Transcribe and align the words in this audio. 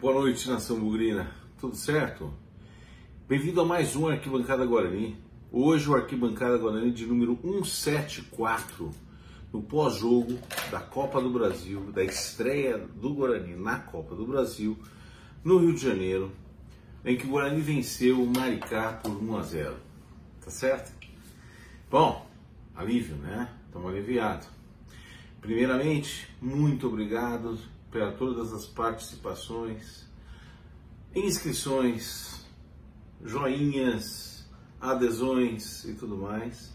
Boa 0.00 0.14
noite, 0.14 0.48
nação 0.48 0.80
bugrina. 0.80 1.30
Tudo 1.60 1.76
certo? 1.76 2.32
Bem-vindo 3.28 3.60
a 3.60 3.66
mais 3.66 3.94
um 3.94 4.08
Arquibancada 4.08 4.64
Guarani. 4.64 5.14
Hoje 5.52 5.90
o 5.90 5.94
Arquibancada 5.94 6.56
Guarani 6.56 6.90
de 6.90 7.04
número 7.04 7.38
174, 7.42 8.90
no 9.52 9.60
pós-jogo 9.60 10.38
da 10.70 10.80
Copa 10.80 11.20
do 11.20 11.28
Brasil, 11.28 11.92
da 11.92 12.02
estreia 12.02 12.78
do 12.78 13.12
Guarani 13.12 13.54
na 13.54 13.78
Copa 13.78 14.14
do 14.14 14.26
Brasil, 14.26 14.74
no 15.44 15.58
Rio 15.58 15.74
de 15.74 15.82
Janeiro, 15.82 16.32
em 17.04 17.18
que 17.18 17.26
o 17.26 17.32
Guarani 17.32 17.60
venceu 17.60 18.22
o 18.22 18.26
Maricá 18.26 18.94
por 19.02 19.12
1 19.12 19.36
a 19.36 19.42
0. 19.42 19.76
Tá 20.42 20.50
certo? 20.50 20.94
Bom, 21.90 22.26
alívio, 22.74 23.16
né? 23.16 23.50
Estamos 23.66 23.90
aliviados. 23.90 24.48
Primeiramente, 25.42 26.26
muito 26.40 26.86
obrigado 26.86 27.58
para 27.90 28.12
todas 28.12 28.52
as 28.52 28.66
participações, 28.66 30.06
inscrições, 31.14 32.46
joinhas, 33.24 34.48
adesões 34.80 35.84
e 35.84 35.94
tudo 35.94 36.16
mais. 36.16 36.72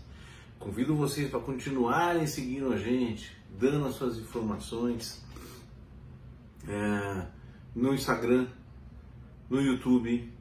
Convido 0.59 0.95
vocês 0.95 1.29
para 1.29 1.39
continuarem 1.39 2.27
seguindo 2.27 2.71
a 2.73 2.77
gente, 2.77 3.35
dando 3.57 3.87
as 3.87 3.95
suas 3.95 4.17
informações 4.17 5.23
é, 6.67 7.27
no 7.73 7.93
Instagram, 7.93 8.47
no 9.49 9.61
YouTube, 9.61 10.31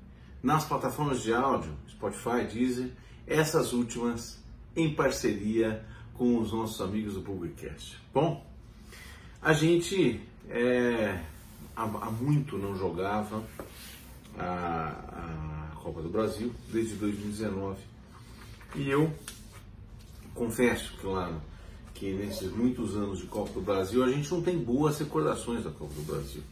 nas 0.42 0.64
plataformas 0.64 1.22
de 1.22 1.32
áudio, 1.32 1.72
Spotify, 1.88 2.44
Deezer, 2.50 2.90
essas 3.26 3.72
últimas 3.72 4.42
em 4.76 4.94
parceria 4.94 5.84
com 6.14 6.38
os 6.38 6.52
nossos 6.52 6.80
amigos 6.80 7.14
do 7.14 7.22
Publicast. 7.22 8.00
Bom, 8.12 8.44
a 9.40 9.52
gente 9.52 10.20
é, 10.48 11.20
há, 11.76 11.82
há, 11.82 12.10
muito 12.10 12.58
não 12.58 12.76
jogava 12.76 13.42
a, 14.38 15.72
a 15.72 15.76
Copa 15.76 16.02
do 16.02 16.08
Brasil, 16.08 16.52
desde 16.72 16.94
2019. 16.96 17.78
E 18.74 18.90
eu 18.90 19.12
confesso, 20.34 20.94
claro, 21.00 21.40
que 21.94 22.12
nesses 22.12 22.50
muitos 22.50 22.96
anos 22.96 23.20
de 23.20 23.26
Copa 23.26 23.52
do 23.52 23.60
Brasil 23.60 24.02
a 24.02 24.10
gente 24.10 24.30
não 24.30 24.42
tem 24.42 24.58
boas 24.58 24.98
recordações 24.98 25.62
da 25.64 25.70
Copa 25.70 25.94
do 25.94 26.02
Brasil. 26.02 26.42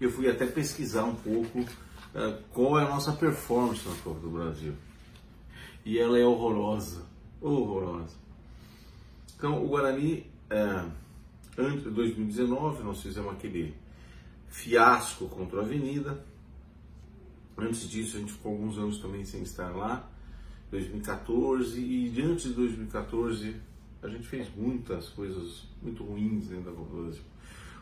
Eu 0.00 0.10
fui 0.10 0.28
até 0.28 0.46
pesquisar 0.46 1.04
um 1.04 1.14
pouco 1.14 1.60
uh, 1.60 2.42
qual 2.52 2.78
é 2.78 2.84
a 2.84 2.88
nossa 2.88 3.12
performance 3.12 3.86
na 3.86 3.94
Copa 3.96 4.20
do 4.20 4.30
Brasil. 4.30 4.74
E 5.84 5.98
ela 5.98 6.18
é 6.18 6.24
horrorosa, 6.24 7.02
horrorosa. 7.40 8.16
Então 9.36 9.62
o 9.62 9.68
Guarani 9.68 10.26
uh, 10.50 10.90
Antes 11.58 11.84
de 11.84 11.90
2019, 11.90 12.82
nós 12.82 13.00
fizemos 13.00 13.32
aquele 13.32 13.74
fiasco 14.46 15.26
contra 15.26 15.60
a 15.60 15.62
Avenida. 15.62 16.22
Antes 17.56 17.88
disso, 17.88 18.18
a 18.18 18.20
gente 18.20 18.32
ficou 18.32 18.52
alguns 18.52 18.76
anos 18.76 18.98
também 18.98 19.24
sem 19.24 19.42
estar 19.42 19.74
lá. 19.74 20.06
2014 20.70 21.80
e 21.80 22.20
antes 22.20 22.48
de 22.48 22.52
2014 22.52 23.56
a 24.02 24.08
gente 24.08 24.26
fez 24.26 24.48
muitas 24.54 25.08
coisas 25.08 25.64
muito 25.82 26.04
ruins 26.04 26.48
dentro 26.48 26.72
da 26.72 26.82
Brasil. 26.82 27.22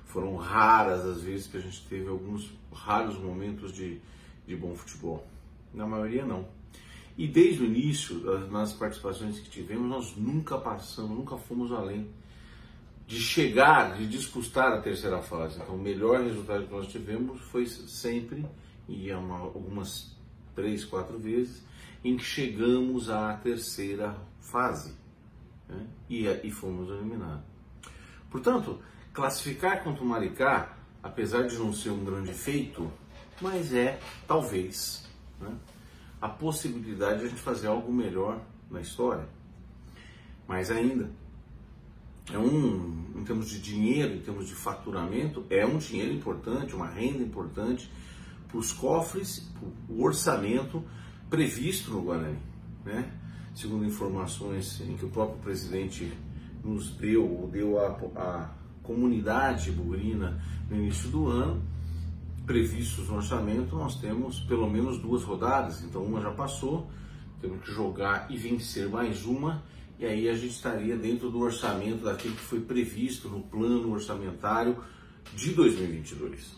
Foram 0.05 0.36
raras 0.36 1.05
as 1.05 1.22
vezes 1.22 1.48
que 1.48 1.56
a 1.56 1.61
gente 1.61 1.84
teve 1.89 2.08
alguns 2.08 2.52
raros 2.72 3.19
momentos 3.19 3.72
de, 3.72 3.98
de 4.47 4.55
bom 4.55 4.77
futebol. 4.77 5.27
Na 5.72 5.86
maioria 5.86 6.25
não. 6.25 6.47
E 7.19 7.27
desde 7.27 7.62
o 7.62 7.67
início, 7.67 8.20
nas 8.50 8.72
participações 8.72 9.41
que 9.41 9.50
tivemos, 9.50 9.89
nós 9.89 10.17
nunca 10.17 10.58
passamos, 10.58 11.17
nunca 11.17 11.36
fomos 11.36 11.72
além 11.72 12.08
de 13.06 13.20
chegar, 13.20 13.97
de 13.97 14.06
disputar 14.06 14.72
a 14.72 14.80
terceira 14.80 15.20
fase. 15.20 15.60
Então, 15.60 15.74
o 15.74 15.78
melhor 15.78 16.22
resultado 16.22 16.66
que 16.66 16.72
nós 16.72 16.88
tivemos 16.88 17.41
foi 17.42 17.66
sempre, 17.66 18.46
e 18.88 19.11
é 19.11 19.16
uma, 19.16 19.38
algumas 19.38 20.16
três, 20.55 20.84
quatro 20.84 21.19
vezes, 21.19 21.62
em 22.02 22.16
que 22.16 22.24
chegamos 22.24 23.11
à 23.11 23.34
terceira 23.34 24.17
fase 24.40 24.95
né? 25.68 25.86
e, 26.08 26.27
e 26.27 26.51
fomos 26.51 26.89
eliminados. 26.90 27.45
Portanto, 28.30 28.80
classificar 29.12 29.83
contra 29.83 30.02
o 30.02 30.06
Maricá, 30.06 30.77
apesar 31.02 31.46
de 31.46 31.56
não 31.58 31.73
ser 31.73 31.90
um 31.90 32.05
grande 32.05 32.33
feito, 32.33 32.90
mas 33.40 33.73
é, 33.73 33.98
talvez, 34.27 35.08
né? 35.40 35.55
a 36.20 36.29
possibilidade 36.29 37.20
de 37.20 37.27
a 37.27 37.29
gente 37.29 37.40
fazer 37.40 37.67
algo 37.67 37.92
melhor 37.92 38.40
na 38.70 38.80
história. 38.80 39.29
Mais 40.48 40.70
ainda, 40.70 41.11
é 42.33 42.39
um, 42.39 43.05
em 43.17 43.24
termos 43.24 43.51
de 43.51 43.61
dinheiro, 43.61 44.14
em 44.14 44.20
termos 44.20 44.48
de 44.48 44.55
faturamento, 44.55 45.45
é 45.51 45.67
um 45.67 45.79
dinheiro 45.79 46.12
importante, 46.12 46.74
uma 46.74 46.89
renda 46.89 47.23
importante 47.23 47.90
para 48.48 48.58
os 48.58 48.73
cofres, 48.73 49.51
o 49.89 50.02
orçamento 50.02 50.83
previsto 51.29 51.90
no 51.90 52.02
Guarani. 52.02 52.39
Né? 52.85 53.11
Segundo 53.55 53.85
informações 53.85 54.80
em 54.80 54.96
que 54.96 55.05
o 55.05 55.11
próprio 55.11 55.39
presidente 55.39 56.12
nos 56.62 56.90
deu, 56.90 57.30
ou 57.30 57.48
deu 57.48 57.79
a, 57.79 57.89
a 58.17 58.51
comunidade 58.83 59.70
bugrina 59.70 60.42
no 60.70 60.77
início 60.77 61.11
do 61.11 61.29
ano, 61.29 61.62
previstos 62.46 63.08
no 63.08 63.17
orçamento, 63.17 63.74
nós 63.77 63.96
temos 64.01 64.41
pelo 64.41 64.68
menos 64.68 64.98
duas 64.98 65.23
rodadas, 65.23 65.83
então 65.83 66.02
uma 66.02 66.20
já 66.20 66.30
passou, 66.30 66.91
temos 67.41 67.62
que 67.62 67.73
jogar 67.73 68.30
e 68.30 68.36
vencer 68.36 68.89
mais 68.89 69.24
uma 69.24 69.62
e 69.98 70.05
aí 70.05 70.28
a 70.28 70.34
gente 70.34 70.55
estaria 70.55 70.96
dentro 70.96 71.30
do 71.30 71.38
orçamento 71.40 72.05
daquilo 72.05 72.34
que 72.34 72.42
foi 72.42 72.60
previsto 72.60 73.28
no 73.28 73.42
plano 73.42 73.92
orçamentário 73.92 74.77
de 75.34 75.52
2022. 75.52 76.56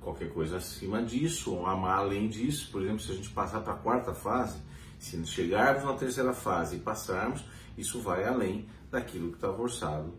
Qualquer 0.00 0.32
coisa 0.32 0.56
acima 0.56 1.02
disso, 1.02 1.54
ou 1.54 1.66
além 1.66 2.28
disso, 2.28 2.70
por 2.72 2.82
exemplo, 2.82 3.00
se 3.00 3.12
a 3.12 3.14
gente 3.14 3.30
passar 3.30 3.60
para 3.60 3.74
a 3.74 3.76
quarta 3.76 4.12
fase, 4.12 4.58
se 4.98 5.24
chegarmos 5.26 5.84
na 5.84 5.94
terceira 5.94 6.32
fase 6.32 6.76
e 6.76 6.80
passarmos, 6.80 7.44
isso 7.78 8.00
vai 8.00 8.24
além 8.24 8.66
daquilo 8.90 9.30
que 9.30 9.36
estava 9.36 9.60
orçado 9.60 10.12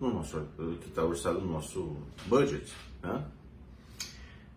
no 0.00 0.12
nosso 0.12 0.46
que 0.80 0.88
está 0.88 1.04
orçado 1.04 1.40
no 1.40 1.52
nosso 1.52 1.96
budget, 2.26 2.72
né? 3.02 3.24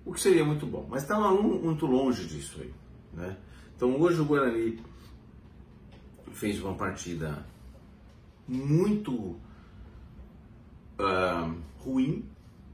O 0.05 0.13
que 0.13 0.19
seria 0.19 0.43
muito 0.43 0.65
bom, 0.65 0.85
mas 0.89 1.03
está 1.03 1.19
muito 1.19 1.85
longe 1.85 2.25
disso 2.27 2.59
aí, 2.61 2.73
né? 3.13 3.37
Então 3.75 3.99
hoje 3.99 4.19
o 4.19 4.25
Guarani 4.25 4.81
fez 6.33 6.61
uma 6.61 6.73
partida 6.73 7.45
muito 8.47 9.11
uh, 10.99 11.55
ruim, 11.79 12.25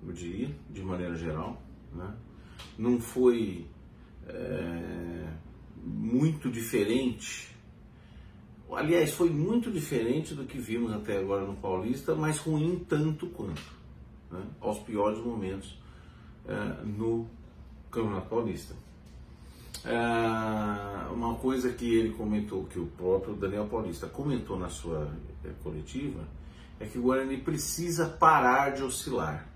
eu 0.05 0.13
diria, 0.13 0.55
de 0.69 0.81
maneira 0.81 1.15
geral. 1.15 1.61
Né? 1.93 2.13
Não 2.77 2.99
foi 2.99 3.67
é, 4.27 5.33
muito 5.83 6.49
diferente. 6.49 7.55
Aliás, 8.71 9.11
foi 9.11 9.29
muito 9.29 9.71
diferente 9.71 10.35
do 10.35 10.45
que 10.45 10.57
vimos 10.57 10.93
até 10.93 11.17
agora 11.17 11.45
no 11.45 11.55
Paulista, 11.55 12.15
mas 12.15 12.37
ruim 12.37 12.85
tanto 12.87 13.27
quanto, 13.27 13.61
né? 14.31 14.41
aos 14.61 14.79
piores 14.79 15.19
momentos 15.19 15.77
é, 16.47 16.83
no 16.83 17.27
Campeonato 17.89 18.29
Paulista. 18.29 18.75
É, 19.85 21.11
uma 21.13 21.35
coisa 21.35 21.71
que 21.71 21.95
ele 21.95 22.13
comentou, 22.13 22.65
que 22.65 22.79
o 22.79 22.87
próprio 22.87 23.35
Daniel 23.35 23.65
Paulista 23.65 24.07
comentou 24.07 24.59
na 24.59 24.69
sua 24.69 25.09
é, 25.43 25.49
coletiva, 25.63 26.27
é 26.79 26.85
que 26.85 26.97
o 26.97 27.01
Guarani 27.01 27.37
precisa 27.37 28.05
parar 28.05 28.71
de 28.71 28.83
oscilar. 28.83 29.47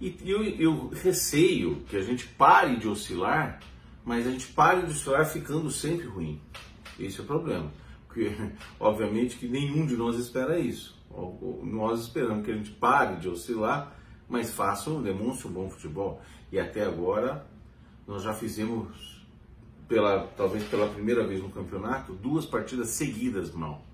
E 0.00 0.16
eu, 0.24 0.42
eu 0.42 0.88
receio 0.88 1.82
que 1.88 1.96
a 1.96 2.02
gente 2.02 2.26
pare 2.26 2.76
de 2.76 2.88
oscilar, 2.88 3.60
mas 4.04 4.26
a 4.26 4.30
gente 4.30 4.48
pare 4.48 4.82
de 4.82 4.92
oscilar 4.92 5.24
ficando 5.26 5.70
sempre 5.70 6.06
ruim. 6.06 6.40
Esse 6.98 7.20
é 7.20 7.22
o 7.22 7.26
problema. 7.26 7.70
Porque, 8.06 8.32
obviamente, 8.80 9.36
que 9.36 9.46
nenhum 9.46 9.86
de 9.86 9.96
nós 9.96 10.18
espera 10.18 10.58
isso. 10.58 11.00
Nós 11.62 12.00
esperamos 12.00 12.44
que 12.44 12.50
a 12.50 12.56
gente 12.56 12.70
pare 12.70 13.16
de 13.16 13.28
oscilar, 13.28 13.96
mas 14.28 14.52
faça, 14.52 14.90
demonstre 15.00 15.46
um 15.46 15.52
bom 15.52 15.70
futebol. 15.70 16.20
E 16.50 16.58
até 16.58 16.84
agora, 16.84 17.46
nós 18.06 18.22
já 18.22 18.32
fizemos 18.32 19.11
pela, 19.92 20.26
talvez 20.38 20.64
pela 20.64 20.88
primeira 20.88 21.22
vez 21.26 21.42
no 21.42 21.50
campeonato, 21.50 22.14
duas 22.14 22.46
partidas 22.46 22.88
seguidas 22.88 23.50
mal. 23.52 23.84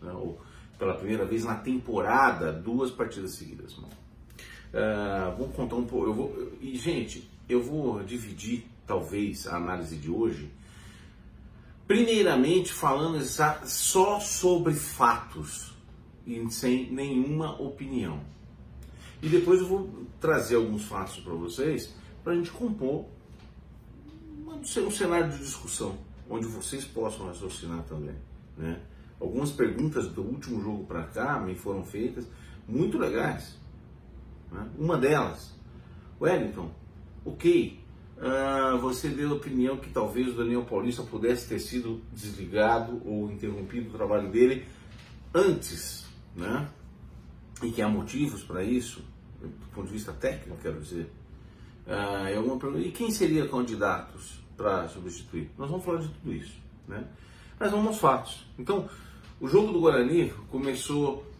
Né? 0.00 0.10
Ou 0.10 0.40
pela 0.78 0.94
primeira 0.94 1.26
vez 1.26 1.44
na 1.44 1.56
temporada, 1.56 2.50
duas 2.50 2.90
partidas 2.90 3.32
seguidas 3.32 3.76
mal. 3.76 3.90
Uh, 4.72 5.36
vou 5.36 5.48
contar 5.48 5.76
um 5.76 5.84
pouco. 5.84 6.06
Eu 6.06 6.14
vou, 6.14 6.52
e, 6.58 6.74
gente, 6.78 7.30
eu 7.50 7.62
vou 7.62 8.02
dividir 8.02 8.64
talvez 8.86 9.46
a 9.46 9.56
análise 9.56 9.94
de 9.94 10.10
hoje. 10.10 10.50
Primeiramente, 11.86 12.72
falando 12.72 13.22
só 13.66 14.20
sobre 14.20 14.72
fatos 14.72 15.74
e 16.26 16.50
sem 16.50 16.90
nenhuma 16.90 17.60
opinião. 17.60 18.20
E 19.22 19.28
depois 19.28 19.60
eu 19.60 19.66
vou 19.66 20.06
trazer 20.18 20.56
alguns 20.56 20.86
fatos 20.86 21.18
para 21.18 21.34
vocês 21.34 21.94
para 22.24 22.32
a 22.32 22.36
gente 22.36 22.50
compor 22.50 23.04
um 24.82 24.90
cenário 24.90 25.30
de 25.30 25.38
discussão, 25.38 25.98
onde 26.28 26.46
vocês 26.46 26.84
possam 26.84 27.26
raciocinar 27.26 27.82
também. 27.84 28.14
Né? 28.56 28.80
Algumas 29.20 29.50
perguntas 29.50 30.08
do 30.08 30.22
último 30.22 30.60
jogo 30.60 30.84
para 30.84 31.04
cá 31.04 31.38
me 31.38 31.54
foram 31.54 31.84
feitas, 31.84 32.26
muito 32.66 32.98
legais. 32.98 33.58
Né? 34.50 34.68
Uma 34.78 34.96
delas, 34.96 35.54
Wellington, 36.20 36.70
ok, 37.24 37.80
uh, 38.16 38.78
você 38.78 39.08
deu 39.08 39.30
a 39.30 39.34
opinião 39.34 39.76
que 39.76 39.90
talvez 39.90 40.28
o 40.28 40.32
Daniel 40.32 40.64
Paulista 40.64 41.02
pudesse 41.02 41.48
ter 41.48 41.58
sido 41.58 42.00
desligado 42.12 43.00
ou 43.04 43.30
interrompido 43.30 43.90
o 43.90 43.92
trabalho 43.92 44.30
dele 44.30 44.64
antes, 45.34 46.06
né? 46.36 46.68
E 47.62 47.70
que 47.70 47.80
há 47.80 47.88
motivos 47.88 48.42
para 48.42 48.62
isso, 48.62 49.04
do 49.40 49.48
ponto 49.72 49.86
de 49.86 49.92
vista 49.92 50.12
técnico, 50.12 50.58
quero 50.60 50.80
dizer. 50.80 51.10
Uh, 51.86 52.78
e 52.78 52.90
quem 52.90 53.10
seria 53.10 53.48
candidatos 53.48 54.41
para 54.56 54.88
substituir? 54.88 55.50
Nós 55.58 55.70
vamos 55.70 55.84
falar 55.84 56.00
de 56.00 56.08
tudo 56.08 56.32
isso, 56.32 56.56
né? 56.86 57.04
Mas 57.58 57.70
vamos 57.70 57.86
aos 57.88 57.98
fatos. 57.98 58.44
Então, 58.58 58.88
o 59.40 59.48
jogo 59.48 59.72
do 59.72 59.80
Guarani 59.80 60.30
começou. 60.50 61.30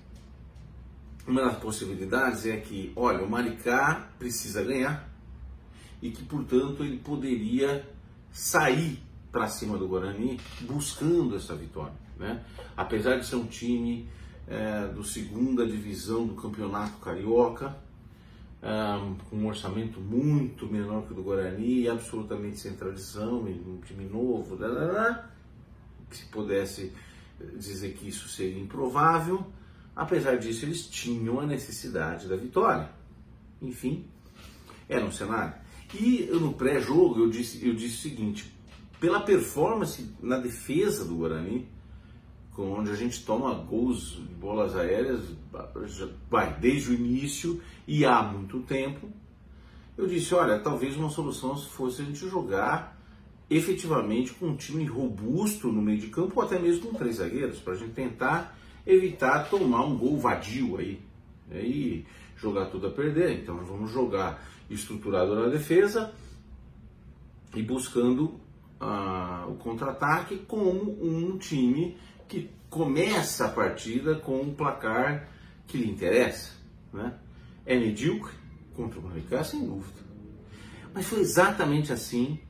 Uma 1.25 1.43
das 1.43 1.57
possibilidades 1.59 2.47
é 2.47 2.57
que, 2.57 2.93
olha, 2.97 3.23
o 3.23 3.31
Maricá 3.31 4.09
precisa 4.19 4.61
ganhar 4.65 5.09
e 6.03 6.11
que, 6.11 6.25
portanto, 6.25 6.83
ele 6.83 6.99
poderia 6.99 7.89
sair 8.33 9.01
para 9.31 9.49
cima 9.49 9.79
do 9.79 9.87
Guarani 9.87 10.41
buscando 10.63 11.37
essa 11.37 11.55
vitória. 11.55 11.95
Né? 12.19 12.45
Apesar 12.77 13.19
de 13.19 13.27
ser 13.27 13.37
um 13.37 13.47
time 13.47 14.09
é, 14.49 14.89
do 14.89 15.05
segunda 15.05 15.65
divisão 15.67 16.27
do 16.27 16.35
campeonato 16.35 16.99
carioca, 16.99 17.77
com 19.29 19.37
um 19.37 19.47
orçamento 19.49 20.01
muito 20.01 20.67
menor 20.67 21.05
que 21.05 21.13
o 21.13 21.17
do 21.17 21.23
Guarani, 21.23 21.89
absolutamente 21.89 22.61
sem 22.61 22.75
tradição, 22.75 23.43
um 23.43 23.81
time 23.85 24.05
novo, 24.05 24.57
que 26.09 26.17
se 26.17 26.27
pudesse 26.27 26.93
dizer 27.57 27.95
que 27.95 28.09
isso 28.09 28.29
seria 28.29 28.61
improvável, 28.61 29.45
apesar 29.97 30.37
disso 30.39 30.65
eles 30.65 30.87
tinham 30.87 31.41
a 31.41 31.47
necessidade 31.47 32.29
da 32.29 32.37
vitória. 32.37 32.89
Enfim, 33.61 34.07
era 34.89 35.05
um 35.05 35.11
cenário. 35.11 35.55
E 35.95 36.29
no 36.33 36.53
pré-jogo 36.55 37.19
eu 37.19 37.29
disse, 37.29 37.67
eu 37.67 37.75
disse 37.75 37.97
o 37.97 38.11
seguinte, 38.11 38.55
pela 39.01 39.21
performance 39.21 40.09
na 40.23 40.39
defesa 40.39 41.05
do 41.05 41.17
Guarani, 41.17 41.69
onde 42.57 42.91
a 42.91 42.95
gente 42.95 43.25
toma 43.25 43.55
gols 43.55 44.17
bolas 44.39 44.77
aéreas 44.77 45.21
vai, 46.31 46.55
desde 46.59 46.91
o 46.91 46.95
início 46.95 47.61
e 47.87 48.05
há 48.05 48.23
muito 48.23 48.61
tempo, 48.61 49.09
eu 49.97 50.07
disse, 50.07 50.35
olha, 50.35 50.59
talvez 50.59 50.97
uma 50.97 51.11
solução 51.11 51.57
fosse 51.57 52.03
a 52.03 52.05
gente 52.05 52.29
jogar 52.29 53.01
efetivamente 53.49 54.33
com 54.33 54.49
um 54.49 54.57
time 54.57 54.85
robusto 54.85 55.69
no 55.69 55.83
meio 55.83 55.99
de 55.99 56.09
campo, 56.09 56.33
ou 56.37 56.43
até 56.43 56.59
mesmo 56.59 56.89
com 56.89 56.99
três 56.99 57.17
zagueiros, 57.17 57.59
para 57.61 57.75
a 57.75 57.77
gente 57.77 57.93
tentar 57.93 58.57
evitar 58.87 59.49
tomar 59.51 59.85
um 59.85 59.97
gol 59.97 60.19
vadio 60.19 60.79
aí. 60.79 61.01
Né, 61.49 61.63
e 61.63 62.07
jogar 62.37 62.67
tudo 62.67 62.89
a 62.89 62.91
perder. 62.91 63.43
Então 63.43 63.57
vamos 63.59 63.91
jogar 63.91 64.43
estruturado 64.69 65.35
na 65.35 65.49
defesa 65.49 66.13
e 67.55 67.63
buscando 67.63 68.25
uh, 68.81 69.51
o 69.51 69.55
contra-ataque 69.57 70.39
como 70.49 70.99
um 71.03 71.39
time 71.39 71.97
que 72.33 72.49
começa 72.71 73.45
a 73.45 73.51
partida 73.51 74.15
com 74.15 74.41
um 74.41 74.55
placar 74.55 75.29
que 75.67 75.77
lhe 75.77 75.91
interessa. 75.91 76.53
Né? 76.91 77.13
É 77.67 77.79
medíocre 77.79 78.33
contra 78.75 78.99
o 78.99 79.03
Maricá, 79.03 79.45
sem 79.45 79.67
dúvida. 79.67 80.01
Mas 80.95 81.07
foi 81.07 81.21
exatamente 81.21 81.93
assim 81.93 82.41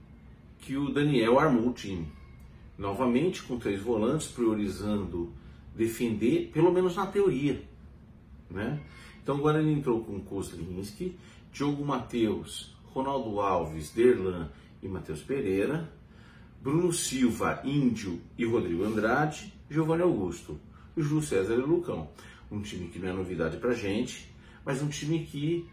que 0.60 0.76
o 0.76 0.90
Daniel 0.90 1.40
armou 1.40 1.70
o 1.70 1.72
time. 1.72 2.06
Novamente 2.78 3.42
com 3.42 3.58
três 3.58 3.82
volantes, 3.82 4.28
priorizando 4.28 5.32
defender, 5.74 6.52
pelo 6.52 6.72
menos 6.72 6.94
na 6.94 7.06
teoria. 7.06 7.60
Né? 8.48 8.80
Então 9.20 9.36
o 9.36 9.40
Guarani 9.40 9.72
entrou 9.72 10.04
com 10.04 10.20
Kozlinski, 10.20 11.18
Diogo 11.52 11.84
Matheus, 11.84 12.72
Ronaldo 12.84 13.40
Alves, 13.40 13.90
Derlan 13.90 14.48
e 14.80 14.86
Matheus 14.86 15.22
Pereira, 15.22 15.92
Bruno 16.62 16.92
Silva, 16.92 17.60
Índio 17.64 18.20
e 18.38 18.44
Rodrigo 18.44 18.84
Andrade, 18.84 19.52
Giovanni 19.72 20.02
Augusto, 20.02 20.60
Júlio 20.96 21.22
César 21.22 21.54
e 21.54 21.56
Lucão. 21.56 22.10
Um 22.50 22.60
time 22.60 22.88
que 22.88 22.98
não 22.98 23.08
é 23.08 23.12
novidade 23.12 23.56
pra 23.56 23.72
gente, 23.72 24.30
mas 24.64 24.82
um 24.82 24.88
time 24.88 25.24
que 25.24 25.66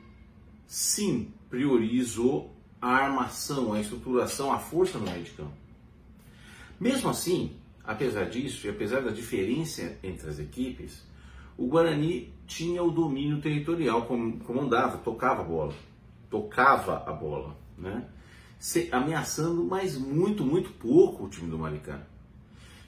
sim 0.65 1.33
priorizou 1.49 2.55
a 2.81 2.87
armação, 2.89 3.73
a 3.73 3.81
estruturação, 3.81 4.53
a 4.53 4.57
força 4.57 4.97
no 4.97 5.05
meio 5.05 5.23
de 5.23 5.31
campo. 5.31 5.51
Mesmo 6.79 7.09
assim, 7.09 7.57
apesar 7.83 8.29
disso 8.29 8.65
e 8.65 8.69
apesar 8.69 9.01
da 9.01 9.11
diferença 9.11 9.97
entre 10.01 10.29
as 10.29 10.39
equipes, 10.39 11.05
o 11.57 11.67
Guarani 11.67 12.33
tinha 12.47 12.81
o 12.81 12.89
domínio 12.89 13.41
territorial, 13.41 14.05
comandava, 14.05 14.97
tocava 14.99 15.41
a 15.41 15.43
bola, 15.43 15.73
tocava 16.29 17.03
a 17.05 17.11
bola, 17.11 17.57
né? 17.77 18.07
Se, 18.57 18.87
ameaçando, 18.91 19.63
mas 19.65 19.97
muito, 19.97 20.45
muito 20.45 20.69
pouco 20.71 21.25
o 21.25 21.29
time 21.29 21.49
do 21.49 21.57
Maricá. 21.57 22.01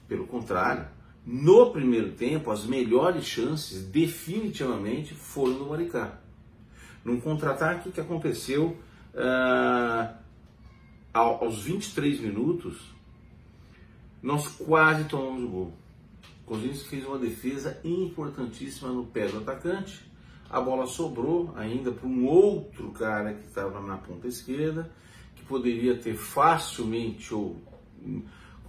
Pelo 0.08 0.26
contrário, 0.28 0.88
no 1.26 1.72
primeiro 1.72 2.14
tempo, 2.14 2.50
as 2.50 2.66
melhores 2.66 3.26
chances 3.26 3.84
definitivamente 3.84 5.14
foram 5.14 5.54
do 5.54 5.66
Maricá. 5.68 6.20
Num 7.06 7.20
contra-ataque 7.20 7.92
que 7.92 8.02
aconteceu 8.02 8.78
uh, 9.14 10.16
aos 11.14 11.64
23 11.64 12.20
minutos, 12.22 12.80
nós 14.22 14.48
quase 14.48 15.04
tomamos 15.06 15.44
o 15.44 15.48
gol. 15.48 15.74
Corinthians 16.46 16.84
fez 16.84 17.06
uma 17.06 17.18
defesa 17.18 17.80
importantíssima 17.84 18.92
no 18.92 19.06
pé 19.06 19.28
do 19.28 19.38
atacante. 19.38 20.04
A 20.50 20.60
bola 20.60 20.86
sobrou 20.86 21.54
ainda 21.56 21.92
para 21.92 22.08
um 22.08 22.26
outro 22.26 22.92
cara 22.92 23.34
que 23.34 23.48
estava 23.48 23.80
na 23.80 23.98
ponta 23.98 24.28
esquerda, 24.28 24.92
que 25.36 25.44
poderia 25.46 25.96
ter 25.96 26.16
facilmente 26.16 27.34
ou 27.34 27.56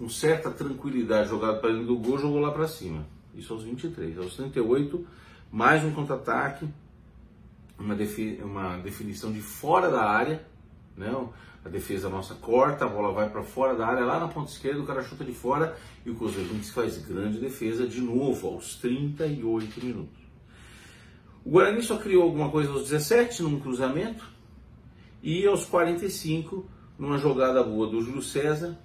com 0.03 0.09
certa 0.09 0.51
tranquilidade 0.51 1.29
jogado 1.29 1.61
para 1.61 1.71
dentro 1.71 1.87
do 1.87 1.97
gol, 1.97 2.19
jogou 2.19 2.41
lá 2.41 2.51
para 2.51 2.67
cima. 2.67 3.07
Isso 3.37 3.53
aos 3.53 3.63
23. 3.63 4.19
Aos 4.19 4.35
38, 4.35 5.07
mais 5.49 5.85
um 5.85 5.93
contra-ataque, 5.93 6.69
uma, 7.79 7.95
defi 7.95 8.41
uma 8.43 8.79
definição 8.79 9.31
de 9.31 9.41
fora 9.41 9.89
da 9.89 10.03
área, 10.03 10.45
né? 10.97 11.09
a 11.65 11.69
defesa 11.69 12.09
nossa 12.09 12.35
corta, 12.35 12.85
a 12.85 12.89
bola 12.89 13.13
vai 13.13 13.31
para 13.31 13.45
fora 13.45 13.77
da 13.77 13.87
área, 13.87 14.05
lá 14.05 14.19
na 14.19 14.27
ponta 14.27 14.51
esquerda, 14.51 14.81
o 14.81 14.85
cara 14.85 15.05
chuta 15.05 15.25
de 15.25 15.33
fora 15.33 15.79
e 16.05 16.11
o 16.11 16.17
Kozlowski 16.17 16.73
faz 16.73 16.99
grande 16.99 17.39
defesa 17.39 17.87
de 17.87 18.01
novo 18.01 18.49
aos 18.49 18.75
38 18.79 19.85
minutos. 19.85 20.19
O 21.45 21.51
Guarani 21.51 21.81
só 21.81 21.97
criou 21.97 22.25
alguma 22.25 22.51
coisa 22.51 22.73
aos 22.73 22.89
17 22.89 23.45
num 23.45 23.61
cruzamento 23.61 24.29
e 25.23 25.47
aos 25.47 25.65
45 25.65 26.69
numa 26.99 27.19
jogada 27.19 27.63
boa 27.63 27.87
do 27.87 28.03
Júlio 28.03 28.21
César, 28.21 28.77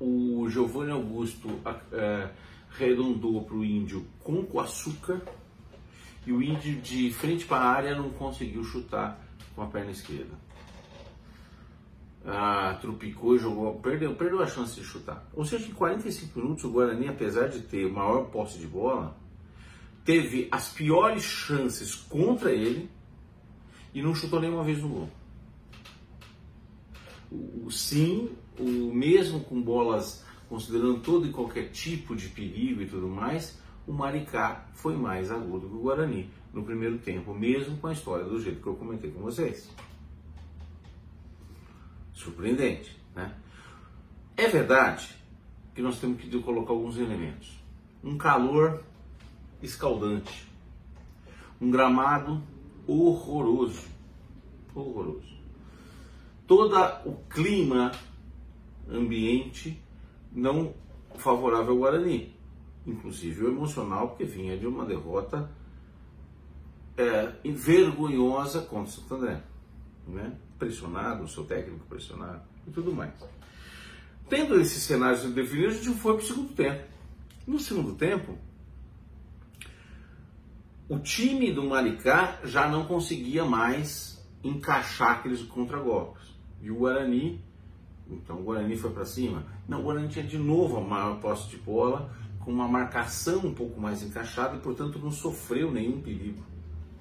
o 0.00 0.48
Giovanni 0.48 0.90
Augusto 0.90 1.48
é, 1.92 2.30
arredondou 2.74 3.42
para 3.44 3.56
o 3.56 3.64
Índio 3.64 4.06
com 4.22 4.46
o 4.52 4.60
açúcar 4.60 5.20
e 6.26 6.32
o 6.32 6.42
Índio 6.42 6.80
de 6.80 7.12
frente 7.12 7.44
para 7.46 7.64
a 7.64 7.70
área 7.70 7.94
não 7.96 8.10
conseguiu 8.10 8.62
chutar 8.64 9.18
com 9.54 9.62
a 9.62 9.66
perna 9.66 9.90
esquerda 9.90 10.46
ah, 12.26 12.76
trupicou 12.80 13.36
e 13.36 13.38
jogou, 13.38 13.74
perdeu, 13.76 14.14
perdeu 14.14 14.42
a 14.42 14.46
chance 14.46 14.74
de 14.74 14.84
chutar. 14.84 15.24
Ou 15.32 15.44
seja, 15.44 15.66
em 15.66 15.72
45 15.72 16.38
minutos 16.38 16.64
o 16.64 16.70
Guarani, 16.70 17.08
apesar 17.08 17.48
de 17.48 17.60
ter 17.60 17.90
maior 17.90 18.24
posse 18.24 18.58
de 18.58 18.66
bola, 18.66 19.16
teve 20.04 20.48
as 20.50 20.68
piores 20.68 21.22
chances 21.22 21.94
contra 21.94 22.50
ele 22.50 22.90
e 23.94 24.02
não 24.02 24.14
chutou 24.14 24.40
nenhuma 24.40 24.64
vez 24.64 24.82
no 24.82 24.88
gol. 24.88 25.10
O, 27.64 27.70
sim, 27.70 28.30
o 28.58 28.92
mesmo 28.92 29.40
com 29.40 29.60
bolas, 29.60 30.24
considerando 30.48 31.00
todo 31.00 31.26
e 31.26 31.32
qualquer 31.32 31.70
tipo 31.70 32.14
de 32.16 32.28
perigo 32.28 32.82
e 32.82 32.86
tudo 32.86 33.08
mais, 33.08 33.58
o 33.86 33.92
Maricá 33.92 34.66
foi 34.72 34.96
mais 34.96 35.30
agudo 35.30 35.68
que 35.68 35.74
o 35.74 35.80
Guarani 35.80 36.30
no 36.52 36.64
primeiro 36.64 36.98
tempo, 36.98 37.34
mesmo 37.34 37.76
com 37.76 37.88
a 37.88 37.92
história 37.92 38.24
do 38.24 38.40
jeito 38.40 38.62
que 38.62 38.66
eu 38.66 38.74
comentei 38.74 39.10
com 39.10 39.20
vocês. 39.20 39.70
Surpreendente, 42.14 42.98
né? 43.14 43.34
É 44.36 44.48
verdade 44.48 45.14
que 45.74 45.82
nós 45.82 45.98
temos 45.98 46.20
que 46.20 46.42
colocar 46.42 46.72
alguns 46.72 46.96
elementos. 46.96 47.58
Um 48.02 48.16
calor 48.16 48.82
escaldante, 49.62 50.48
um 51.60 51.70
gramado 51.70 52.42
horroroso, 52.86 53.86
horroroso. 54.74 55.35
Todo 56.46 56.76
o 57.04 57.16
clima 57.28 57.92
ambiente 58.88 59.82
não 60.32 60.74
favorável 61.16 61.72
ao 61.72 61.78
Guarani, 61.78 62.34
inclusive 62.86 63.44
o 63.44 63.48
emocional, 63.48 64.08
porque 64.08 64.24
vinha 64.24 64.56
de 64.56 64.66
uma 64.66 64.84
derrota 64.84 65.50
é, 66.96 67.32
vergonhosa 67.44 68.62
contra 68.62 68.88
o 68.88 68.92
Santo 68.92 69.14
André, 69.14 69.42
né? 70.06 70.36
pressionado, 70.58 71.24
o 71.24 71.28
seu 71.28 71.44
técnico 71.44 71.84
pressionado 71.86 72.42
e 72.66 72.70
tudo 72.70 72.92
mais. 72.92 73.12
Tendo 74.28 74.60
esses 74.60 74.82
cenários 74.82 75.22
definidos, 75.32 75.76
a 75.76 75.82
gente 75.82 75.98
foi 75.98 76.14
para 76.14 76.22
o 76.22 76.26
segundo 76.26 76.52
tempo. 76.54 76.84
No 77.46 77.60
segundo 77.60 77.94
tempo, 77.94 78.36
o 80.88 80.98
time 80.98 81.52
do 81.52 81.64
Maricá 81.64 82.40
já 82.44 82.68
não 82.68 82.86
conseguia 82.86 83.44
mais 83.44 84.24
encaixar 84.42 85.18
aqueles 85.18 85.42
contragolpes. 85.42 86.35
E 86.60 86.70
o 86.70 86.76
Guarani, 86.76 87.40
então 88.08 88.40
o 88.40 88.42
Guarani 88.42 88.76
foi 88.76 88.90
para 88.90 89.04
cima. 89.04 89.44
Não, 89.68 89.80
o 89.80 89.82
Guarani 89.84 90.08
tinha 90.08 90.24
de 90.24 90.38
novo 90.38 90.78
a 90.78 90.80
maior 90.80 91.20
posse 91.20 91.48
de 91.48 91.56
bola, 91.56 92.10
com 92.40 92.52
uma 92.52 92.68
marcação 92.68 93.46
um 93.46 93.54
pouco 93.54 93.80
mais 93.80 94.02
encaixada 94.02 94.56
e, 94.56 94.60
portanto, 94.60 94.98
não 94.98 95.10
sofreu 95.10 95.70
nenhum 95.70 96.00
perigo 96.00 96.42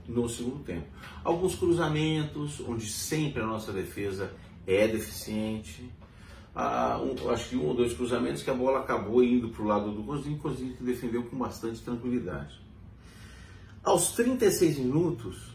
no 0.08 0.28
segundo 0.30 0.64
tempo. 0.64 0.88
Alguns 1.24 1.56
cruzamentos, 1.56 2.60
onde 2.62 2.86
sempre 2.88 3.42
a 3.42 3.46
nossa 3.46 3.72
defesa 3.72 4.32
é 4.66 4.88
deficiente. 4.88 5.90
Ah, 6.54 7.02
um, 7.02 7.30
acho 7.30 7.50
que 7.50 7.56
um 7.56 7.66
ou 7.66 7.74
dois 7.74 7.94
cruzamentos 7.94 8.42
que 8.42 8.50
a 8.50 8.54
bola 8.54 8.80
acabou 8.80 9.24
indo 9.24 9.50
para 9.50 9.62
o 9.62 9.66
lado 9.66 9.92
do 9.92 10.04
Cozinho, 10.04 10.38
Cozinho 10.38 10.76
que 10.76 10.84
defendeu 10.84 11.24
com 11.24 11.38
bastante 11.38 11.82
tranquilidade. 11.82 12.60
Aos 13.84 14.12
36 14.14 14.80
minutos, 14.80 15.54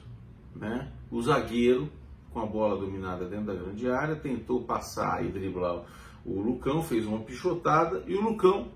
né, 0.55 0.93
o 1.11 1.21
zagueiro, 1.23 1.91
com 2.33 2.41
a 2.41 2.47
bola 2.47 2.77
dominada 2.77 3.25
dentro 3.27 3.47
da 3.47 3.55
grande 3.55 3.91
área, 3.91 4.17
tentou 4.17 4.63
passar 4.63 5.25
e 5.25 5.29
driblar 5.29 5.85
o 6.25 6.41
Lucão, 6.41 6.83
fez 6.83 7.07
uma 7.07 7.21
pichotada 7.21 8.05
e 8.07 8.15
o 8.15 8.21
Lucão, 8.21 8.69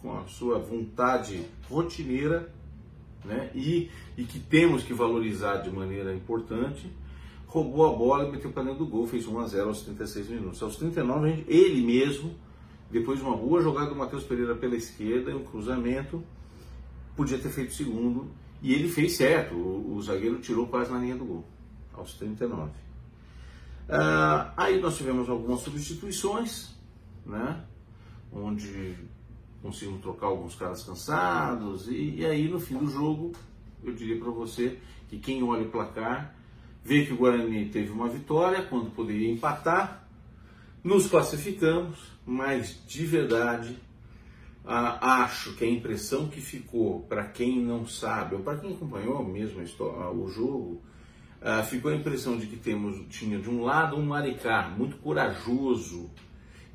com 0.00 0.16
a 0.16 0.24
sua 0.26 0.58
vontade 0.58 1.44
rotineira, 1.68 2.52
né, 3.24 3.50
e, 3.54 3.90
e 4.16 4.24
que 4.24 4.38
temos 4.38 4.84
que 4.84 4.94
valorizar 4.94 5.56
de 5.56 5.70
maneira 5.70 6.14
importante, 6.14 6.90
roubou 7.46 7.86
a 7.86 7.96
bola 7.96 8.28
e 8.28 8.30
meteu 8.30 8.52
para 8.52 8.64
dentro 8.64 8.80
do 8.80 8.86
gol, 8.86 9.06
fez 9.06 9.26
1 9.26 9.40
a 9.40 9.46
0 9.46 9.68
aos 9.68 9.82
36 9.82 10.28
minutos. 10.28 10.62
Aos 10.62 10.76
39, 10.76 11.30
gente, 11.30 11.44
ele 11.50 11.84
mesmo, 11.84 12.34
depois 12.90 13.18
de 13.18 13.24
uma 13.24 13.36
boa 13.36 13.62
jogada 13.62 13.88
do 13.88 13.96
Matheus 13.96 14.22
Pereira 14.22 14.54
pela 14.54 14.76
esquerda, 14.76 15.36
um 15.36 15.42
cruzamento, 15.42 16.22
podia 17.16 17.38
ter 17.38 17.48
feito 17.48 17.72
segundo, 17.72 18.30
e 18.62 18.72
ele 18.72 18.88
fez 18.88 19.16
certo, 19.16 19.54
o, 19.54 19.96
o 19.96 20.02
zagueiro 20.02 20.38
tirou 20.38 20.66
quase 20.66 20.90
na 20.92 20.98
linha 20.98 21.16
do 21.16 21.24
gol, 21.24 21.44
aos 21.96 22.14
39. 22.14 22.70
Ah, 23.88 24.52
aí 24.56 24.80
nós 24.80 24.96
tivemos 24.96 25.28
algumas 25.28 25.60
substituições, 25.60 26.74
né, 27.24 27.64
onde 28.32 28.96
conseguimos 29.62 30.00
trocar 30.00 30.26
alguns 30.26 30.54
caras 30.54 30.82
cansados, 30.82 31.88
e, 31.88 32.16
e 32.16 32.26
aí 32.26 32.48
no 32.48 32.60
fim 32.60 32.78
do 32.78 32.88
jogo, 32.88 33.32
eu 33.82 33.94
diria 33.94 34.18
para 34.18 34.30
você 34.30 34.78
que 35.08 35.18
quem 35.18 35.42
olha 35.42 35.62
o 35.62 35.70
placar 35.70 36.34
vê 36.84 37.04
que 37.04 37.12
o 37.12 37.16
Guarani 37.16 37.68
teve 37.68 37.90
uma 37.90 38.08
vitória 38.08 38.62
quando 38.62 38.90
poderia 38.90 39.30
empatar, 39.30 40.06
nos 40.82 41.08
classificamos, 41.08 41.98
mas 42.24 42.80
de 42.86 43.04
verdade 43.04 43.76
ah, 44.64 45.22
acho 45.22 45.54
que 45.54 45.64
a 45.64 45.70
impressão 45.70 46.28
que 46.28 46.40
ficou 46.40 47.00
para 47.02 47.24
quem 47.24 47.60
não 47.60 47.86
sabe, 47.86 48.34
ou 48.34 48.42
para 48.42 48.58
quem 48.58 48.74
acompanhou 48.74 49.24
mesmo 49.24 49.62
o 49.62 50.28
jogo, 50.28 50.82
ah, 51.40 51.62
ficou 51.62 51.90
a 51.90 51.94
impressão 51.94 52.36
de 52.38 52.46
que 52.46 52.56
temos, 52.56 53.04
tinha 53.08 53.38
de 53.38 53.48
um 53.48 53.62
lado 53.62 53.96
um 53.96 54.04
Maricá 54.04 54.68
muito 54.76 54.96
corajoso, 54.96 56.10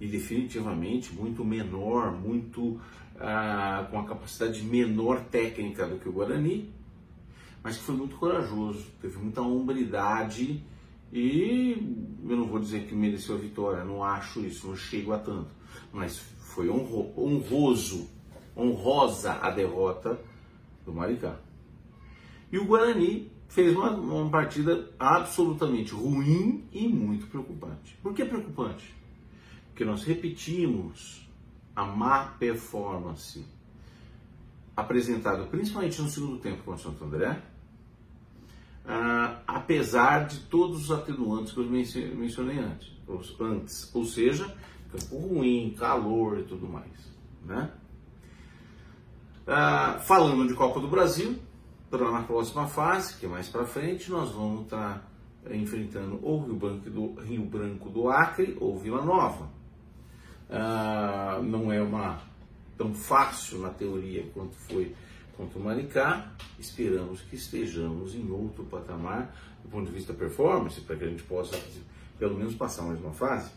e 0.02 0.08
definitivamente 0.08 1.14
muito 1.14 1.46
menor, 1.46 2.12
muito 2.12 2.82
ah, 3.20 3.88
com 3.92 4.00
a 4.00 4.04
capacidade 4.04 4.64
menor 4.64 5.22
técnica 5.26 5.86
do 5.86 6.00
que 6.00 6.10
o 6.10 6.12
Guarani, 6.12 6.74
mas 7.64 7.78
que 7.78 7.84
foi 7.84 7.96
muito 7.96 8.16
corajoso, 8.16 8.84
teve 9.00 9.20
muita 9.20 9.42
hombridade 9.42 10.64
e 11.14 12.18
eu 12.28 12.36
não 12.36 12.48
vou 12.48 12.60
dizer 12.60 12.88
que 12.88 12.96
mereceu 12.96 13.36
a 13.36 13.38
vitória, 13.38 13.84
não 13.84 14.04
acho 14.04 14.40
isso, 14.40 14.68
não 14.68 14.76
chego 14.76 15.14
a 15.14 15.20
tanto, 15.20 15.52
mas 15.94 16.18
foi 16.40 16.68
honro, 16.68 17.14
honroso, 17.16 18.10
honrosa 18.58 19.34
a 19.34 19.52
derrota 19.52 20.20
do 20.84 20.92
Maricá. 20.92 21.36
E 22.52 22.58
o 22.58 22.66
Guarani 22.66 23.32
fez 23.52 23.76
uma, 23.76 23.92
uma 23.92 24.30
partida 24.30 24.90
absolutamente 25.00 25.94
ruim 25.94 26.68
e 26.74 26.88
muito 26.88 27.28
preocupante. 27.28 27.98
Por 28.02 28.14
que 28.14 28.26
preocupante? 28.26 29.02
que 29.82 29.86
nós 29.86 30.04
repetimos 30.04 31.28
a 31.76 31.84
má 31.86 32.26
performance 32.38 33.44
apresentada 34.76 35.46
principalmente 35.46 36.00
no 36.00 36.08
segundo 36.08 36.38
tempo 36.38 36.64
com 36.64 36.72
o 36.74 36.78
Santo 36.78 37.04
André, 37.04 37.42
ah, 38.86 39.42
apesar 39.48 40.28
de 40.28 40.42
todos 40.42 40.84
os 40.84 40.92
atenuantes 40.92 41.54
que 41.54 41.60
eu 41.60 41.66
mencionei 41.66 42.60
antes, 42.60 42.92
antes 43.40 43.96
ou 43.96 44.06
seja, 44.06 44.56
campo 44.92 45.18
ruim, 45.18 45.76
calor 45.78 46.40
e 46.40 46.44
tudo 46.44 46.68
mais. 46.68 47.12
Né? 47.44 47.72
Ah, 49.48 50.00
falando 50.04 50.48
de 50.48 50.54
Copa 50.54 50.80
do 50.80 50.88
Brasil, 50.88 51.40
na 51.92 52.24
próxima 52.24 52.68
fase, 52.68 53.18
que 53.18 53.26
é 53.26 53.30
mais 53.30 53.50
para 53.50 53.66
frente, 53.66 54.10
nós 54.10 54.32
vamos 54.32 54.64
estar 54.64 55.06
tá 55.44 55.56
enfrentando 55.56 56.20
ou 56.24 56.44
Rio 56.46 56.56
Branco 56.56 56.90
do, 56.90 57.14
Rio 57.22 57.44
Branco 57.44 57.90
do 57.90 58.10
Acre 58.10 58.58
ou 58.60 58.78
Vila 58.78 59.04
Nova 59.04 59.62
ah, 60.52 61.40
não 61.42 61.72
é 61.72 61.82
uma 61.82 62.22
tão 62.78 62.94
fácil 62.94 63.60
na 63.60 63.70
teoria 63.70 64.26
quanto 64.34 64.56
foi 64.56 64.94
contra 65.38 65.58
o 65.58 65.64
Maricá. 65.64 66.34
Esperamos 66.60 67.22
que 67.22 67.36
estejamos 67.36 68.14
em 68.14 68.30
outro 68.30 68.66
patamar 68.66 69.34
do 69.64 69.70
ponto 69.70 69.86
de 69.86 69.94
vista 69.94 70.14
performance, 70.14 70.82
para 70.82 70.98
que 70.98 71.04
a 71.06 71.08
gente 71.08 71.24
possa 71.24 71.58
pelo 72.20 72.38
menos 72.38 72.54
passar 72.54 72.84
mais 72.84 73.00
uma 73.00 73.14
fase, 73.14 73.52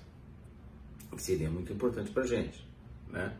que 1.10 1.22
seria 1.22 1.50
muito 1.50 1.72
importante 1.72 2.10
para 2.10 2.22
a 2.22 2.26
gente. 2.26 2.64
Né? 3.10 3.34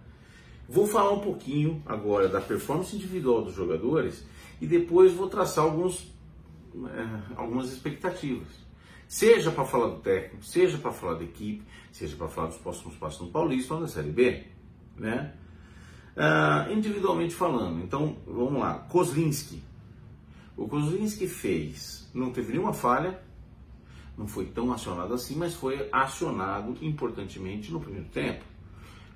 Vou 0.68 0.86
falar 0.86 1.12
um 1.12 1.20
pouquinho 1.20 1.82
agora 1.86 2.28
da 2.28 2.40
performance 2.40 2.94
individual 2.96 3.42
dos 3.42 3.54
jogadores 3.54 4.24
e 4.64 4.66
depois 4.66 5.12
vou 5.12 5.28
traçar 5.28 5.62
alguns, 5.62 6.10
é, 6.74 7.36
algumas 7.36 7.70
expectativas. 7.70 8.48
Seja 9.06 9.50
para 9.50 9.66
falar 9.66 9.88
do 9.88 10.00
técnico, 10.00 10.42
seja 10.42 10.78
para 10.78 10.90
falar 10.90 11.14
da 11.14 11.24
equipe, 11.24 11.62
seja 11.92 12.16
para 12.16 12.28
falar 12.28 12.48
dos 12.48 12.56
próximos 12.56 12.96
passos 12.96 13.20
no 13.20 13.26
Paulista 13.30 13.74
ou 13.74 13.80
na 13.80 13.86
Série 13.86 14.10
B, 14.10 14.42
né? 14.96 15.34
Ah, 16.16 16.66
individualmente 16.70 17.34
falando, 17.34 17.84
então 17.84 18.16
vamos 18.26 18.58
lá, 18.58 18.78
Kozlinski. 18.88 19.62
O 20.56 20.66
Kozlinski 20.66 21.26
fez, 21.26 22.10
não 22.14 22.30
teve 22.30 22.52
nenhuma 22.52 22.72
falha, 22.72 23.20
não 24.16 24.26
foi 24.26 24.46
tão 24.46 24.72
acionado 24.72 25.12
assim, 25.12 25.36
mas 25.36 25.54
foi 25.54 25.90
acionado 25.92 26.78
importantemente 26.80 27.70
no 27.70 27.80
primeiro 27.80 28.08
tempo. 28.08 28.44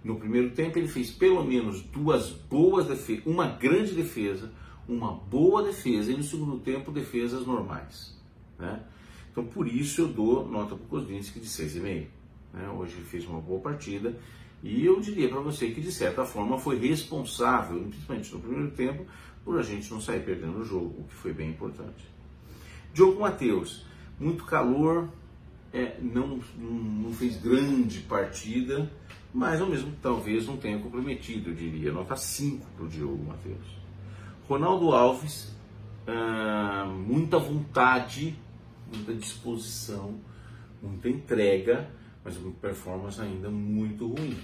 No 0.05 0.17
primeiro 0.17 0.50
tempo 0.50 0.78
ele 0.78 0.88
fez 0.88 1.11
pelo 1.11 1.43
menos 1.43 1.81
duas 1.81 2.31
boas 2.31 2.87
defesas, 2.87 3.25
uma 3.25 3.47
grande 3.47 3.95
defesa, 3.95 4.52
uma 4.88 5.12
boa 5.12 5.62
defesa 5.62 6.11
e 6.11 6.16
no 6.16 6.23
segundo 6.23 6.59
tempo 6.59 6.90
defesas 6.90 7.47
normais. 7.47 8.16
Né? 8.59 8.83
Então, 9.30 9.45
por 9.45 9.68
isso 9.68 10.00
eu 10.00 10.09
dou 10.09 10.49
nota 10.49 10.75
para 10.75 10.85
o 10.85 10.88
Kozlinski 10.88 11.38
de 11.38 11.47
6,5. 11.47 12.07
Né? 12.54 12.68
Hoje 12.71 12.95
ele 12.95 13.04
fez 13.04 13.26
uma 13.26 13.40
boa 13.40 13.61
partida 13.61 14.18
e 14.62 14.85
eu 14.85 14.99
diria 15.00 15.28
para 15.28 15.40
você 15.40 15.71
que, 15.71 15.80
de 15.80 15.92
certa 15.92 16.25
forma, 16.25 16.59
foi 16.59 16.78
responsável, 16.78 17.80
principalmente 17.83 18.33
no 18.35 18.40
primeiro 18.40 18.71
tempo, 18.73 19.07
por 19.45 19.59
a 19.59 19.62
gente 19.62 19.90
não 19.90 20.00
sair 20.00 20.25
perdendo 20.25 20.59
o 20.59 20.64
jogo, 20.64 21.00
o 21.00 21.04
que 21.04 21.14
foi 21.14 21.33
bem 21.33 21.50
importante. 21.50 22.09
Diogo 22.92 23.21
Matheus, 23.21 23.87
muito 24.18 24.45
calor, 24.45 25.09
é, 25.73 25.97
não, 26.00 26.40
não 26.59 27.12
fez 27.12 27.37
grande 27.37 28.00
partida, 28.00 28.90
mas 29.33 29.61
ao 29.61 29.68
mesmo 29.68 29.92
talvez 30.02 30.47
não 30.47 30.57
tenha 30.57 30.78
comprometido, 30.78 31.50
eu 31.50 31.54
diria. 31.54 31.92
Nota 31.92 32.16
5 32.16 32.66
para 32.76 32.85
o 32.85 32.88
Diogo 32.88 33.25
Matheus. 33.25 33.77
Ronaldo 34.49 34.93
Alves, 34.93 35.55
ah, 36.07 36.87
muita 36.87 37.38
vontade 37.38 38.37
muita 38.93 39.14
disposição, 39.14 40.19
muita 40.83 41.09
entrega, 41.09 41.90
mas 42.25 42.37
uma 42.37 42.52
performance 42.52 43.21
ainda 43.21 43.50
muito 43.50 44.07
ruim. 44.07 44.37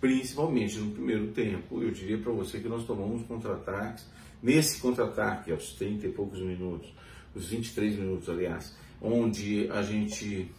Principalmente 0.00 0.78
no 0.78 0.92
primeiro 0.92 1.28
tempo, 1.28 1.82
eu 1.82 1.90
diria 1.90 2.18
para 2.18 2.32
você 2.32 2.60
que 2.60 2.68
nós 2.68 2.84
tomamos 2.84 3.26
contra-ataques, 3.26 4.06
nesse 4.42 4.80
contra-ataque, 4.80 5.50
aos 5.50 5.72
30 5.72 6.06
e 6.06 6.12
poucos 6.12 6.40
minutos, 6.40 6.92
os 7.34 7.48
23 7.48 7.96
minutos, 7.96 8.28
aliás, 8.28 8.76
onde 9.00 9.68
a 9.70 9.82
gente 9.82 10.50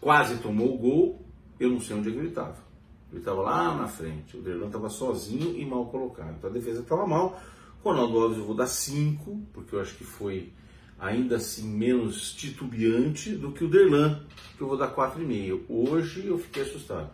quase 0.00 0.38
tomou 0.38 0.74
o 0.74 0.78
gol, 0.78 1.26
eu 1.58 1.70
não 1.70 1.80
sei 1.80 1.96
onde 1.96 2.10
ele 2.10 2.28
estava. 2.28 2.67
Ele 3.10 3.20
estava 3.20 3.40
lá 3.40 3.74
na 3.74 3.88
frente, 3.88 4.36
o 4.36 4.42
Derlan 4.42 4.66
estava 4.66 4.90
sozinho 4.90 5.56
e 5.56 5.64
mal 5.64 5.86
colocado. 5.86 6.34
Então 6.36 6.50
a 6.50 6.52
defesa 6.52 6.80
estava 6.80 7.06
mal. 7.06 7.40
Ronaldo 7.82 8.18
Alves 8.18 8.38
eu 8.38 8.44
vou 8.44 8.54
dar 8.54 8.66
5, 8.66 9.40
porque 9.52 9.74
eu 9.74 9.80
acho 9.80 9.94
que 9.94 10.04
foi 10.04 10.52
ainda 10.98 11.36
assim 11.36 11.66
menos 11.66 12.32
titubeante 12.32 13.30
do 13.30 13.52
que 13.52 13.64
o 13.64 13.68
Derlan, 13.68 14.20
que 14.56 14.62
eu 14.62 14.68
vou 14.68 14.76
dar 14.76 14.94
4,5. 14.94 15.62
Hoje 15.68 16.26
eu 16.26 16.38
fiquei 16.38 16.62
assustado. 16.64 17.10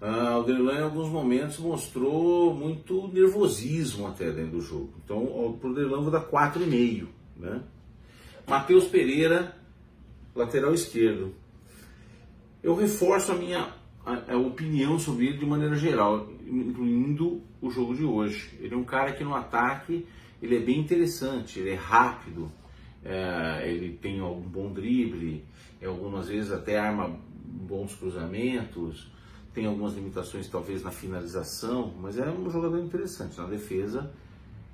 Ah, 0.00 0.38
o 0.38 0.44
Derlan 0.44 0.78
em 0.78 0.82
alguns 0.82 1.08
momentos 1.08 1.58
mostrou 1.58 2.54
muito 2.54 3.08
nervosismo 3.08 4.06
até 4.06 4.30
dentro 4.30 4.52
do 4.52 4.60
jogo. 4.60 4.94
Então, 5.04 5.58
para 5.60 5.70
o 5.70 5.74
Derlan 5.74 5.96
eu 5.96 6.02
vou 6.02 6.12
dar 6.12 6.24
4,5. 6.24 7.08
Né? 7.36 7.60
Matheus 8.46 8.84
Pereira, 8.84 9.56
lateral 10.34 10.72
esquerdo. 10.72 11.34
Eu 12.62 12.74
reforço 12.74 13.32
a 13.32 13.34
minha 13.34 13.77
a, 14.08 14.32
a 14.32 14.36
opinião 14.38 14.98
sobre 14.98 15.26
ele 15.26 15.38
de 15.38 15.44
maneira 15.44 15.76
geral, 15.76 16.28
incluindo 16.46 17.42
o 17.60 17.70
jogo 17.70 17.94
de 17.94 18.04
hoje. 18.04 18.56
Ele 18.58 18.74
é 18.74 18.76
um 18.76 18.84
cara 18.84 19.12
que 19.12 19.22
no 19.22 19.34
ataque 19.34 20.06
ele 20.40 20.56
é 20.56 20.60
bem 20.60 20.80
interessante, 20.80 21.58
ele 21.58 21.70
é 21.70 21.74
rápido, 21.74 22.50
é, 23.04 23.70
ele 23.70 23.98
tem 23.98 24.20
algum 24.20 24.48
bom 24.48 24.72
drible, 24.72 25.44
algumas 25.84 26.28
vezes 26.28 26.50
até 26.50 26.78
arma 26.78 27.18
bons 27.44 27.94
cruzamentos, 27.94 29.10
tem 29.52 29.66
algumas 29.66 29.94
limitações 29.94 30.48
talvez 30.48 30.82
na 30.82 30.90
finalização, 30.90 31.92
mas 32.00 32.18
é 32.18 32.30
um 32.30 32.48
jogador 32.48 32.78
interessante. 32.78 33.36
Na 33.38 33.46
defesa, 33.46 34.10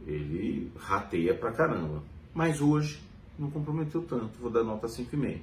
ele 0.06 0.70
rateia 0.76 1.34
pra 1.34 1.52
caramba. 1.52 2.02
Mas 2.32 2.60
hoje 2.60 3.00
não 3.38 3.50
comprometeu 3.50 4.02
tanto, 4.02 4.38
vou 4.40 4.50
dar 4.50 4.62
nota 4.62 4.86
5,5. 4.86 5.40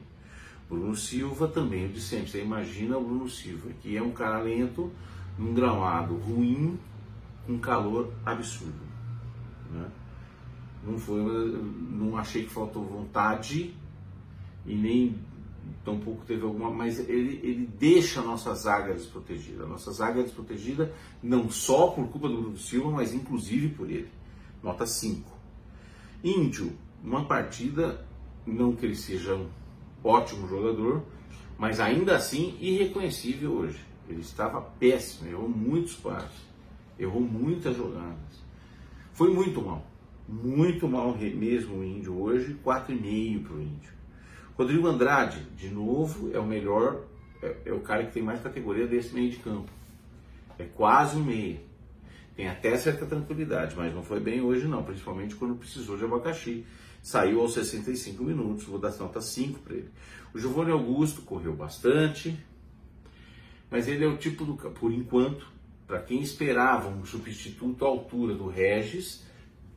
Bruno 0.71 0.95
Silva 0.95 1.49
também, 1.49 1.89
de 1.89 1.99
sempre. 1.99 2.31
Você 2.31 2.41
imagina 2.41 2.97
o 2.97 3.03
Bruno 3.03 3.29
Silva, 3.29 3.71
que 3.81 3.97
é 3.97 4.01
um 4.01 4.11
cara 4.11 4.39
lento, 4.39 4.89
num 5.37 5.53
gramado 5.53 6.15
ruim, 6.15 6.79
com 7.45 7.59
calor 7.59 8.13
absurdo. 8.25 8.79
Né? 9.69 9.91
Não 10.87 10.97
foi, 10.97 11.21
não 11.21 12.17
achei 12.17 12.43
que 12.45 12.49
faltou 12.49 12.85
vontade 12.85 13.75
e 14.65 14.73
nem 14.73 15.19
tampouco 15.83 16.23
teve 16.25 16.43
alguma, 16.43 16.71
mas 16.71 16.99
ele, 16.99 17.41
ele 17.43 17.69
deixa 17.77 18.21
a 18.21 18.23
nossa 18.23 18.55
zaga 18.55 18.93
desprotegida. 18.93 19.65
A 19.65 19.67
nossa 19.67 19.91
zaga 19.91 20.23
desprotegida 20.23 20.93
não 21.21 21.49
só 21.49 21.87
por 21.87 22.07
culpa 22.07 22.29
do 22.29 22.41
Bruno 22.41 22.57
Silva, 22.57 22.91
mas 22.91 23.13
inclusive 23.13 23.69
por 23.69 23.91
ele. 23.91 24.09
Nota 24.63 24.85
5. 24.85 25.29
Índio, 26.23 26.71
uma 27.03 27.25
partida, 27.25 28.05
não 28.45 28.73
que 28.73 28.85
ele 28.85 28.95
seja 28.95 29.35
um 29.35 29.49
ótimo 30.03 30.48
jogador, 30.48 31.03
mas 31.58 31.79
ainda 31.79 32.15
assim 32.15 32.58
irreconhecível 32.60 33.51
hoje. 33.53 33.79
Ele 34.10 34.22
estava 34.22 34.62
péssimo, 34.62 35.29
errou 35.29 35.48
muitos 35.48 35.96
passes, 35.96 36.41
errou 37.00 37.22
muitas 37.22 37.75
jogadas. 37.75 38.41
Foi 39.13 39.31
muito 39.34 39.62
mal, 39.62 39.86
muito 40.27 40.88
mal 40.88 41.15
mesmo 41.17 41.77
o 41.77 41.84
Índio 41.84 42.20
hoje, 42.20 42.58
4,5 42.65 43.43
para 43.43 43.53
o 43.53 43.62
Índio. 43.62 43.91
Rodrigo 44.58 44.88
Andrade, 44.88 45.41
de 45.55 45.70
novo, 45.70 46.31
é 46.34 46.39
o 46.39 46.46
melhor, 46.46 47.03
é, 47.41 47.55
é, 47.65 47.74
o 47.74 47.79
cara 47.79 48.05
que 48.05 48.12
tem 48.12 48.22
mais 48.22 48.41
categoria 48.41 48.86
desse 48.86 49.13
meio 49.13 49.29
de 49.29 49.38
campo. 49.38 49.72
É 50.60 50.65
quase 50.65 51.17
um 51.17 51.24
meio. 51.24 51.60
Tem 52.41 52.50
até 52.50 52.75
certa 52.75 53.05
tranquilidade, 53.05 53.75
mas 53.75 53.93
não 53.93 54.01
foi 54.01 54.19
bem 54.19 54.41
hoje 54.41 54.67
não, 54.67 54.83
principalmente 54.83 55.36
quando 55.36 55.53
precisou 55.53 55.95
de 55.95 56.05
abacaxi. 56.05 56.65
Saiu 57.00 57.39
aos 57.39 57.53
65 57.53 58.24
minutos, 58.24 58.63
vou 58.63 58.79
dar 58.79 58.91
nota 58.98 59.21
5 59.21 59.60
para 59.60 59.75
ele. 59.75 59.91
O 60.33 60.39
Giovanni 60.39 60.71
Augusto 60.71 61.21
correu 61.21 61.55
bastante, 61.55 62.36
mas 63.69 63.88
ele 63.88 64.03
é 64.03 64.07
o 64.07 64.17
tipo 64.17 64.43
do, 64.43 64.55
por 64.55 64.91
enquanto, 64.91 65.45
para 65.86 66.01
quem 66.01 66.19
esperava 66.19 66.89
um 66.89 67.05
substituto 67.05 67.86
à 67.86 67.88
altura 67.88 68.33
do 68.33 68.48
Regis, 68.48 69.24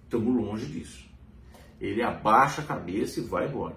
estamos 0.05 0.35
longe 0.35 0.65
disso. 0.65 1.05
Ele 1.79 2.01
abaixa 2.01 2.63
a 2.63 2.65
cabeça 2.65 3.21
e 3.21 3.25
vai 3.25 3.47
embora. 3.47 3.77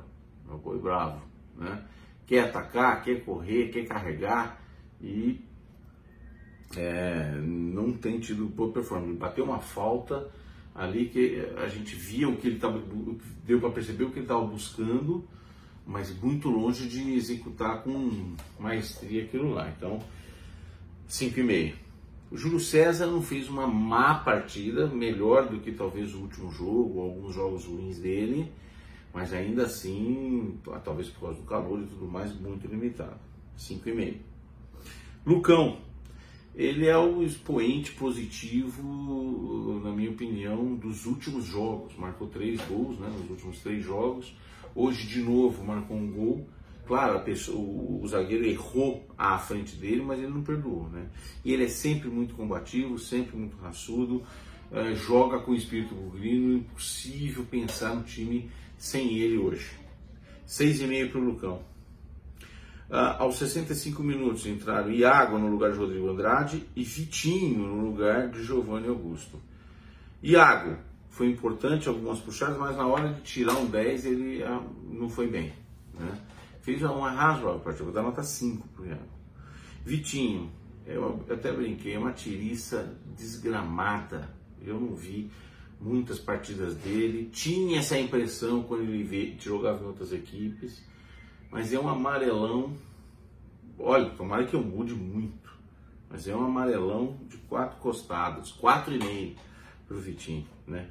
É 0.50 0.53
um 0.53 0.60
boi 0.60 0.79
bravo, 0.79 1.22
né? 1.58 1.84
Quer 2.25 2.46
atacar, 2.46 3.03
quer 3.03 3.22
correr, 3.25 3.67
quer 3.67 3.86
carregar 3.86 4.62
e 5.01 5.46
é, 6.75 7.39
não 7.41 7.93
tem 7.93 8.19
tido 8.19 8.45
boa 8.45 8.71
performance. 8.71 9.17
Bateu 9.17 9.45
uma 9.45 9.59
falta 9.59 10.29
ali 10.75 11.09
que 11.09 11.43
a 11.57 11.67
gente 11.67 11.95
via 11.95 12.29
o 12.29 12.38
que 12.38 12.47
ele 12.47 12.55
estava, 12.57 12.81
deu 13.45 13.59
para 13.59 13.71
perceber 13.71 14.03
o 14.03 14.09
que 14.12 14.19
ele 14.19 14.25
estava 14.25 14.45
buscando, 14.45 15.27
mas 15.86 16.15
muito 16.21 16.50
longe 16.50 16.88
de 16.88 17.13
executar 17.13 17.81
com 17.83 18.36
maestria 18.59 19.24
aquilo 19.24 19.51
lá. 19.51 19.69
Então, 19.69 20.00
5,5. 21.09 21.74
O 22.29 22.38
Júlio 22.38 22.59
César 22.59 23.07
não 23.07 23.21
fez 23.21 23.47
uma 23.47 23.65
má 23.65 24.15
partida, 24.15 24.86
melhor 24.86 25.47
do 25.47 25.59
que 25.59 25.71
talvez 25.71 26.13
o 26.13 26.19
último 26.19 26.51
jogo, 26.51 27.00
alguns 27.00 27.33
jogos 27.33 27.65
ruins 27.65 28.00
dele, 28.00 28.51
mas 29.13 29.33
ainda 29.33 29.63
assim, 29.63 30.59
talvez 30.83 31.07
por 31.07 31.21
causa 31.21 31.39
do 31.39 31.45
calor 31.45 31.81
e 31.81 31.86
tudo 31.86 32.05
mais, 32.05 32.38
muito 32.38 32.67
limitado. 32.67 33.17
5,5. 33.57 34.18
Lucão, 35.25 35.77
ele 36.57 36.87
é 36.87 36.98
o 36.98 37.22
expoente 37.22 37.91
positivo, 37.91 39.79
na 39.83 39.91
minha 39.91 40.09
opinião, 40.09 40.74
dos 40.74 41.05
últimos 41.05 41.46
jogos. 41.46 41.96
Marcou 41.96 42.27
três 42.27 42.59
gols 42.61 42.98
né, 42.98 43.07
nos 43.15 43.29
últimos 43.29 43.59
três 43.59 43.85
jogos. 43.85 44.33
Hoje, 44.74 45.05
de 45.05 45.22
novo, 45.22 45.63
marcou 45.63 45.96
um 45.96 46.11
gol. 46.11 46.48
Claro, 46.87 47.20
pessoa, 47.20 47.59
o, 47.59 48.07
zagueiro 48.07 48.43
errou 48.43 49.05
à 49.15 49.37
frente 49.37 49.75
dele, 49.75 50.01
mas 50.01 50.17
ele 50.17 50.29
não 50.29 50.41
perdoou, 50.41 50.89
né? 50.89 51.05
E 51.46 51.53
ele 51.53 51.65
é 51.65 51.67
sempre 51.67 52.09
muito 52.09 52.33
combativo, 52.33 52.98
sempre 52.98 53.37
muito 53.37 53.55
raçudo, 53.57 54.24
uh, 54.72 54.96
joga 54.96 55.39
com 55.39 55.53
espírito 55.53 55.93
bugrino, 55.93 56.57
impossível 56.57 57.46
pensar 57.46 57.93
no 57.93 58.03
time 58.03 58.50
sem 58.79 59.17
ele 59.20 59.37
hoje. 59.37 59.70
6,5 60.48 61.11
para 61.11 61.20
o 61.20 61.24
Lucão. 61.24 61.76
Uh, 62.89 63.19
aos 63.19 63.37
65 63.37 64.01
minutos 64.01 64.45
entraram 64.45 64.89
Iago 64.89 65.37
no 65.37 65.50
lugar 65.50 65.71
de 65.71 65.77
Rodrigo 65.77 66.09
Andrade 66.09 66.63
e 66.75 66.83
Vitinho 66.83 67.67
no 67.67 67.85
lugar 67.85 68.29
de 68.29 68.43
Giovanni 68.43 68.87
Augusto. 68.87 69.41
Iago 70.23 70.77
foi 71.09 71.29
importante 71.29 71.89
algumas 71.89 72.19
puxadas, 72.19 72.57
mas 72.57 72.77
na 72.77 72.87
hora 72.87 73.09
de 73.09 73.21
tirar 73.21 73.57
um 73.57 73.65
10 73.65 74.05
ele 74.05 74.43
uh, 74.43 74.63
não 74.89 75.09
foi 75.09 75.27
bem. 75.27 75.51
Né? 76.00 76.17
fez 76.67 76.83
uma 76.83 77.09
razoável 77.09 77.61
partida, 77.61 77.85
vou 77.85 77.93
dar 77.93 78.03
nota 78.03 78.21
5 78.21 78.67
para 78.75 78.87
Iago. 78.87 79.07
Vitinho, 79.85 80.51
eu 80.85 81.25
até 81.31 81.50
brinquei, 81.50 81.93
é 81.93 81.97
uma 81.97 82.11
tiriça 82.11 82.93
desgramada. 83.17 84.29
Eu 84.61 84.77
não 84.77 84.93
vi 84.93 85.31
muitas 85.79 86.19
partidas 86.19 86.75
dele. 86.75 87.29
Tinha 87.31 87.79
essa 87.79 87.97
impressão 87.97 88.63
quando 88.63 88.83
ele 88.83 89.37
jogava 89.39 89.81
em 89.81 89.87
outras 89.87 90.11
equipes, 90.11 90.83
mas 91.51 91.74
é 91.74 91.79
um 91.79 91.88
amarelão. 91.88 92.74
Olha, 93.79 94.10
tomara 94.12 94.46
que 94.46 94.55
eu 94.55 94.62
mude 94.62 94.94
muito, 94.94 95.51
mas 96.10 96.27
é 96.27 96.36
um 96.36 96.44
amarelão 96.44 97.18
de 97.29 97.38
quatro 97.38 97.77
costados, 97.77 98.51
quatro 98.51 98.94
e 98.94 99.00
meio 99.00 99.36
para 99.88 99.98
o 99.98 100.00
Vitinho, 100.00 100.48
né? 100.66 100.88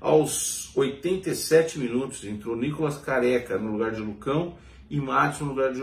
Aos 0.00 0.76
87 0.76 1.78
minutos 1.78 2.24
entrou 2.24 2.56
Nicolas 2.56 2.98
Careca 2.98 3.56
no 3.56 3.70
lugar 3.70 3.92
de 3.92 4.00
Lucão 4.00 4.56
e 4.90 5.00
Madison 5.00 5.44
no 5.44 5.50
lugar 5.52 5.72
de 5.72 5.80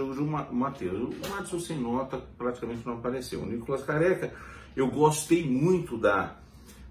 Matheus. 0.54 1.16
O 1.16 1.30
Madison 1.30 1.60
sem 1.60 1.80
nota 1.80 2.22
praticamente 2.38 2.86
não 2.86 2.96
apareceu. 2.96 3.42
O 3.42 3.46
Nicolas 3.46 3.82
Careca, 3.82 4.34
eu 4.76 4.92
gostei 4.92 5.50
muito 5.50 5.98
da, 5.98 6.36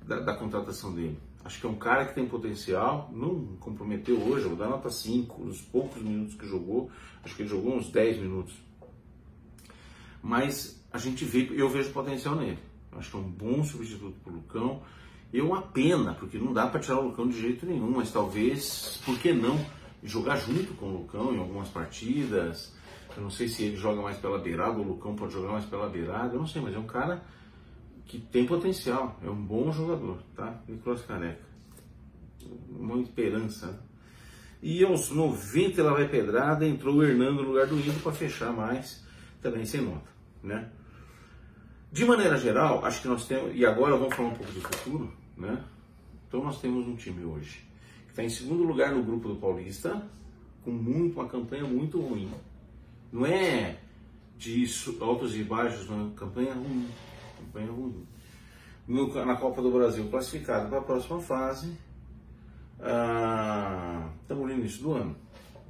da, 0.06 0.20
da, 0.20 0.34
contratação 0.34 0.94
dele. 0.94 1.18
Acho 1.48 1.60
que 1.60 1.66
é 1.66 1.70
um 1.70 1.76
cara 1.76 2.04
que 2.04 2.14
tem 2.14 2.28
potencial, 2.28 3.08
não 3.10 3.56
comprometeu 3.58 4.20
hoje, 4.20 4.44
eu 4.44 4.50
vou 4.50 4.58
dar 4.58 4.68
nota 4.68 4.90
5, 4.90 5.42
nos 5.46 5.62
poucos 5.62 6.02
minutos 6.02 6.34
que 6.34 6.46
jogou, 6.46 6.90
acho 7.24 7.34
que 7.34 7.40
ele 7.40 7.48
jogou 7.48 7.74
uns 7.74 7.88
10 7.88 8.18
minutos. 8.18 8.54
Mas 10.22 10.84
a 10.92 10.98
gente 10.98 11.24
vê, 11.24 11.48
eu 11.50 11.66
vejo 11.70 11.90
potencial 11.90 12.36
nele. 12.36 12.58
Acho 12.92 13.12
que 13.12 13.16
é 13.16 13.20
um 13.20 13.30
bom 13.30 13.64
substituto 13.64 14.20
para 14.22 14.30
o 14.30 14.36
Lucão. 14.36 14.82
É 15.32 15.40
uma 15.40 15.62
pena, 15.62 16.12
porque 16.12 16.36
não 16.36 16.52
dá 16.52 16.66
para 16.66 16.80
tirar 16.80 16.98
o 16.98 17.06
Lucão 17.06 17.26
de 17.26 17.40
jeito 17.40 17.64
nenhum, 17.64 17.92
mas 17.92 18.12
talvez, 18.12 19.00
por 19.06 19.18
que 19.18 19.32
não? 19.32 19.58
jogar 20.02 20.36
junto 20.36 20.74
com 20.74 20.84
o 20.84 20.98
Lucão 20.98 21.34
em 21.34 21.38
algumas 21.38 21.68
partidas. 21.68 22.74
Eu 23.16 23.22
não 23.22 23.30
sei 23.30 23.48
se 23.48 23.62
ele 23.62 23.76
joga 23.78 24.02
mais 24.02 24.18
pela 24.18 24.38
beirada, 24.38 24.78
o 24.78 24.82
Lucão 24.82 25.16
pode 25.16 25.32
jogar 25.32 25.52
mais 25.52 25.64
pela 25.64 25.88
beirada, 25.88 26.34
eu 26.34 26.40
não 26.40 26.46
sei, 26.46 26.60
mas 26.60 26.74
é 26.74 26.78
um 26.78 26.86
cara 26.86 27.22
que 28.08 28.18
tem 28.18 28.46
potencial, 28.46 29.20
é 29.22 29.30
um 29.30 29.40
bom 29.40 29.70
jogador, 29.70 30.20
tá? 30.34 30.60
Nicolas 30.66 31.02
Caneca. 31.02 31.46
Uma 32.70 33.00
esperança. 33.00 33.66
Né? 33.66 33.78
E 34.62 34.84
aos 34.84 35.10
90 35.10 35.80
ela 35.80 35.92
vai 35.92 36.08
pedrada, 36.08 36.66
entrou 36.66 36.96
o 36.96 37.04
Hernando 37.04 37.42
no 37.42 37.50
lugar 37.50 37.66
do 37.66 37.76
Índio 37.76 38.00
para 38.00 38.12
fechar 38.12 38.52
mais, 38.52 39.04
também 39.40 39.64
sem 39.64 39.82
nota, 39.82 40.10
né? 40.42 40.70
De 41.92 42.04
maneira 42.04 42.36
geral, 42.36 42.84
acho 42.84 43.02
que 43.02 43.08
nós 43.08 43.26
temos, 43.26 43.54
e 43.54 43.64
agora 43.64 43.96
vamos 43.96 44.14
falar 44.16 44.30
um 44.30 44.34
pouco 44.34 44.52
do 44.52 44.60
futuro, 44.60 45.12
né? 45.36 45.62
Então 46.26 46.42
nós 46.42 46.60
temos 46.60 46.86
um 46.86 46.96
time 46.96 47.24
hoje 47.24 47.68
Está 48.18 48.24
em 48.26 48.30
segundo 48.30 48.64
lugar 48.64 48.90
no 48.92 49.04
grupo 49.04 49.28
do 49.28 49.36
Paulista, 49.36 50.02
com 50.64 50.72
muito, 50.72 51.20
uma 51.20 51.28
campanha 51.28 51.62
muito 51.62 52.00
ruim. 52.00 52.28
Não 53.12 53.24
é 53.24 53.78
de 54.36 54.66
altos 55.00 55.36
e 55.36 55.44
baixos, 55.44 55.88
uma 55.88 56.10
campanha 56.16 56.52
ruim. 56.52 56.88
Campanha 57.38 57.70
ruim. 57.70 58.06
No, 58.86 59.12
na 59.24 59.36
Copa 59.36 59.60
do 59.60 59.70
Brasil, 59.70 60.08
classificado 60.10 60.68
para 60.68 60.78
a 60.78 60.82
próxima 60.82 61.20
fase. 61.20 61.76
Ah, 62.80 64.08
estamos 64.22 64.46
no 64.46 64.52
início 64.52 64.82
do 64.82 64.92
ano. 64.92 65.16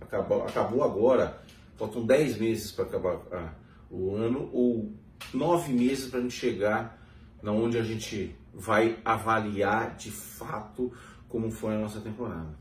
Acabou, 0.00 0.44
acabou 0.44 0.84
agora, 0.84 1.42
faltam 1.76 2.06
10 2.06 2.38
meses 2.38 2.72
para 2.72 2.84
acabar 2.84 3.18
ah, 3.32 3.52
o 3.90 4.14
ano, 4.14 4.48
ou 4.52 4.92
9 5.34 5.72
meses 5.72 6.10
para 6.10 6.20
a 6.20 6.22
gente 6.22 6.34
chegar 6.34 6.98
na 7.42 7.52
onde 7.52 7.78
a 7.78 7.82
gente 7.82 8.34
vai 8.54 8.98
avaliar 9.04 9.96
de 9.96 10.10
fato 10.10 10.92
como 11.28 11.50
foi 11.50 11.74
a 11.74 11.78
nossa 11.78 12.00
temporada. 12.00 12.56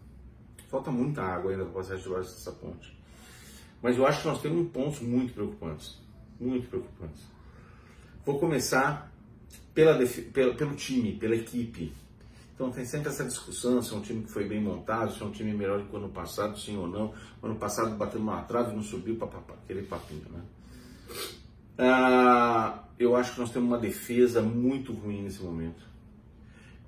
Falta 0.68 0.92
muita 0.92 1.22
água 1.22 1.52
ainda 1.52 1.64
para 1.64 1.74
passar 1.74 1.98
debaixo 1.98 2.30
dessa 2.30 2.52
ponte. 2.52 2.98
Mas 3.82 3.98
eu 3.98 4.06
acho 4.06 4.22
que 4.22 4.28
nós 4.28 4.42
temos 4.42 4.70
pontos 4.72 5.00
muito 5.00 5.34
preocupantes. 5.34 5.98
Muito 6.40 6.68
preocupantes. 6.70 7.24
Vou 8.28 8.38
começar 8.38 9.10
pela, 9.74 9.98
pelo 10.34 10.76
time, 10.76 11.14
pela 11.14 11.34
equipe. 11.34 11.94
Então 12.54 12.70
tem 12.70 12.84
sempre 12.84 13.08
essa 13.08 13.24
discussão 13.24 13.82
se 13.82 13.94
é 13.94 13.96
um 13.96 14.02
time 14.02 14.22
que 14.26 14.30
foi 14.30 14.44
bem 14.44 14.62
montado, 14.62 15.14
se 15.14 15.22
é 15.22 15.26
um 15.26 15.32
time 15.32 15.54
melhor 15.54 15.82
que 15.86 15.96
o 15.96 15.98
ano 15.98 16.10
passado, 16.10 16.60
sim 16.60 16.76
ou 16.76 16.90
não. 16.90 17.14
O 17.42 17.46
ano 17.46 17.56
passado 17.56 17.96
bateu 17.96 18.20
uma 18.20 18.42
trave 18.42 18.74
e 18.74 18.76
não 18.76 18.84
subiu, 18.84 19.16
papapá, 19.16 19.54
aquele 19.64 19.84
papinho, 19.84 20.26
né? 20.30 20.42
Ah, 21.78 22.84
eu 23.00 23.16
acho 23.16 23.34
que 23.34 23.40
nós 23.40 23.50
temos 23.50 23.70
uma 23.70 23.78
defesa 23.78 24.42
muito 24.42 24.92
ruim 24.92 25.22
nesse 25.22 25.42
momento. 25.42 25.82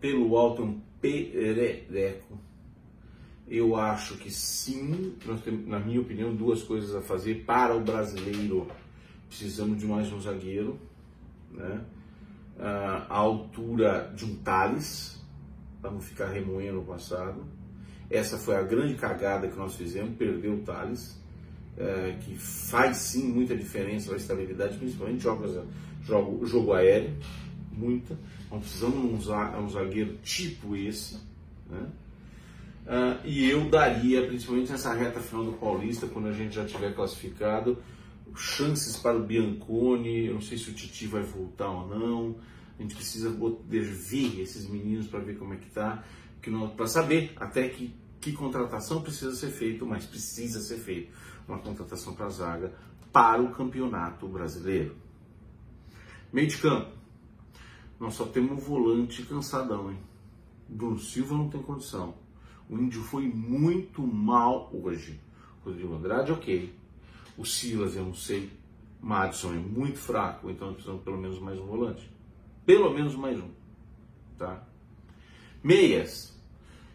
Pelo 0.02 0.36
alto, 0.36 0.62
um 0.62 0.82
perereco. 1.00 2.38
Eu 3.48 3.78
acho 3.78 4.18
que 4.18 4.30
sim, 4.30 5.16
nós 5.26 5.40
temos, 5.40 5.66
na 5.66 5.80
minha 5.80 6.02
opinião, 6.02 6.36
duas 6.36 6.64
coisas 6.64 6.94
a 6.94 7.02
fazer 7.02 7.46
para 7.46 7.74
o 7.74 7.80
brasileiro. 7.80 8.68
Precisamos 9.30 9.80
de 9.80 9.86
mais 9.86 10.12
um 10.12 10.20
zagueiro, 10.20 10.78
né? 11.52 11.82
Ah, 12.60 13.06
a 13.10 13.18
altura 13.18 14.12
de 14.16 14.26
um 14.26 14.36
Thales, 14.38 15.20
para 15.82 15.92
não 15.92 16.02
ficar 16.02 16.28
remoendo 16.28 16.80
o 16.80 16.84
passado. 16.84 17.44
Essa 18.10 18.38
foi 18.38 18.56
a 18.56 18.64
grande 18.64 18.96
cagada 18.96 19.48
que 19.48 19.58
nós 19.58 19.76
fizemos, 19.76 20.16
perder 20.18 20.50
o 20.50 20.60
Thales, 20.60 21.18
é, 21.78 22.18
que 22.20 22.36
faz 22.36 22.98
sim 22.98 23.32
muita 23.32 23.56
diferença 23.56 24.08
para 24.08 24.16
a 24.16 24.20
estabilidade, 24.20 24.78
principalmente 24.78 25.24
jogos, 25.24 25.58
jogo, 26.04 26.46
jogo 26.46 26.74
aéreo, 26.74 27.16
muita. 27.72 28.18
Nós 28.52 28.62
precisamos 28.62 29.22
usar 29.22 29.58
um 29.58 29.70
zagueiro 29.70 30.18
tipo 30.24 30.76
esse, 30.76 31.18
né? 31.70 31.88
Uh, 32.90 33.22
e 33.24 33.48
eu 33.48 33.70
daria, 33.70 34.26
principalmente 34.26 34.72
nessa 34.72 34.92
reta 34.94 35.20
final 35.20 35.46
do 35.46 35.54
Paulista, 35.54 36.08
quando 36.08 36.28
a 36.28 36.34
gente 36.34 36.56
já 36.56 36.66
tiver 36.66 36.96
classificado, 36.96 37.78
chances 38.36 38.98
para 38.98 39.18
o 39.18 39.24
Bianconi. 39.24 40.28
Eu 40.28 40.36
não 40.36 40.42
sei 40.42 40.58
se 40.58 40.70
o 40.70 40.74
Titi 40.74 41.08
vai 41.08 41.24
voltar 41.24 41.70
ou 41.70 41.88
não. 41.88 42.36
A 42.78 42.82
gente 42.82 42.96
precisa 42.96 43.36
ver 43.68 44.40
esses 44.40 44.68
meninos 44.70 45.08
para 45.08 45.20
ver 45.20 45.38
como 45.38 45.54
é 45.54 45.58
que 45.58 45.70
tá, 45.70 46.04
para 46.78 46.88
saber 46.88 47.34
até 47.36 47.68
que, 47.68 47.94
que 48.22 48.32
contratação 48.32 49.02
precisa 49.02 49.36
ser 49.36 49.50
feita, 49.50 49.84
mas 49.84 50.06
precisa 50.06 50.62
ser 50.62 50.78
feita 50.78 51.12
uma 51.46 51.60
contratação 51.60 52.14
para 52.14 52.28
a 52.28 52.30
zaga 52.30 52.74
para 53.12 53.42
o 53.42 53.52
campeonato 53.52 54.28
brasileiro. 54.28 54.96
Meio 56.32 56.48
de 56.48 56.58
campo, 56.58 56.92
nós 58.00 58.14
só 58.14 58.26
temos 58.26 58.52
um 58.52 58.56
volante 58.56 59.24
cansadão, 59.24 59.92
hein? 59.92 59.98
Bruno 60.68 61.00
Silva 61.00 61.36
não 61.36 61.50
tem 61.50 61.62
condição. 61.62 62.14
O 62.70 62.78
Índio 62.78 63.02
foi 63.02 63.28
muito 63.28 64.06
mal 64.06 64.70
hoje. 64.72 65.20
Rodrigo 65.66 65.96
Andrade, 65.96 66.32
ok. 66.32 66.72
O 67.40 67.46
Silas, 67.46 67.96
eu 67.96 68.04
não 68.04 68.14
sei. 68.14 68.50
Madison 69.00 69.54
é 69.54 69.58
muito 69.58 69.98
fraco, 69.98 70.50
então 70.50 70.68
nós 70.68 70.76
precisamos 70.76 71.06
pelo 71.06 71.18
menos 71.18 71.40
mais 71.40 71.58
um 71.58 71.66
volante. 71.66 72.12
Pelo 72.66 72.94
menos 72.94 73.16
mais 73.16 73.40
um. 73.40 73.48
Tá? 74.38 74.68
Meias. 75.64 76.38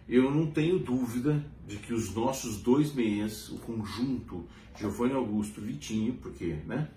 Eu 0.07 0.31
não 0.31 0.51
tenho 0.51 0.79
dúvida 0.79 1.43
de 1.67 1.79
que 1.79 1.95
os 1.95 2.15
nossos 2.15 2.61
dois 2.61 2.93
meias, 2.93 3.49
o 3.49 3.57
conjunto 3.57 4.45
Giovanni 4.77 5.15
Augusto 5.15 5.63
Vitinho, 5.63 6.13
porque, 6.21 6.59
né? 6.67 6.91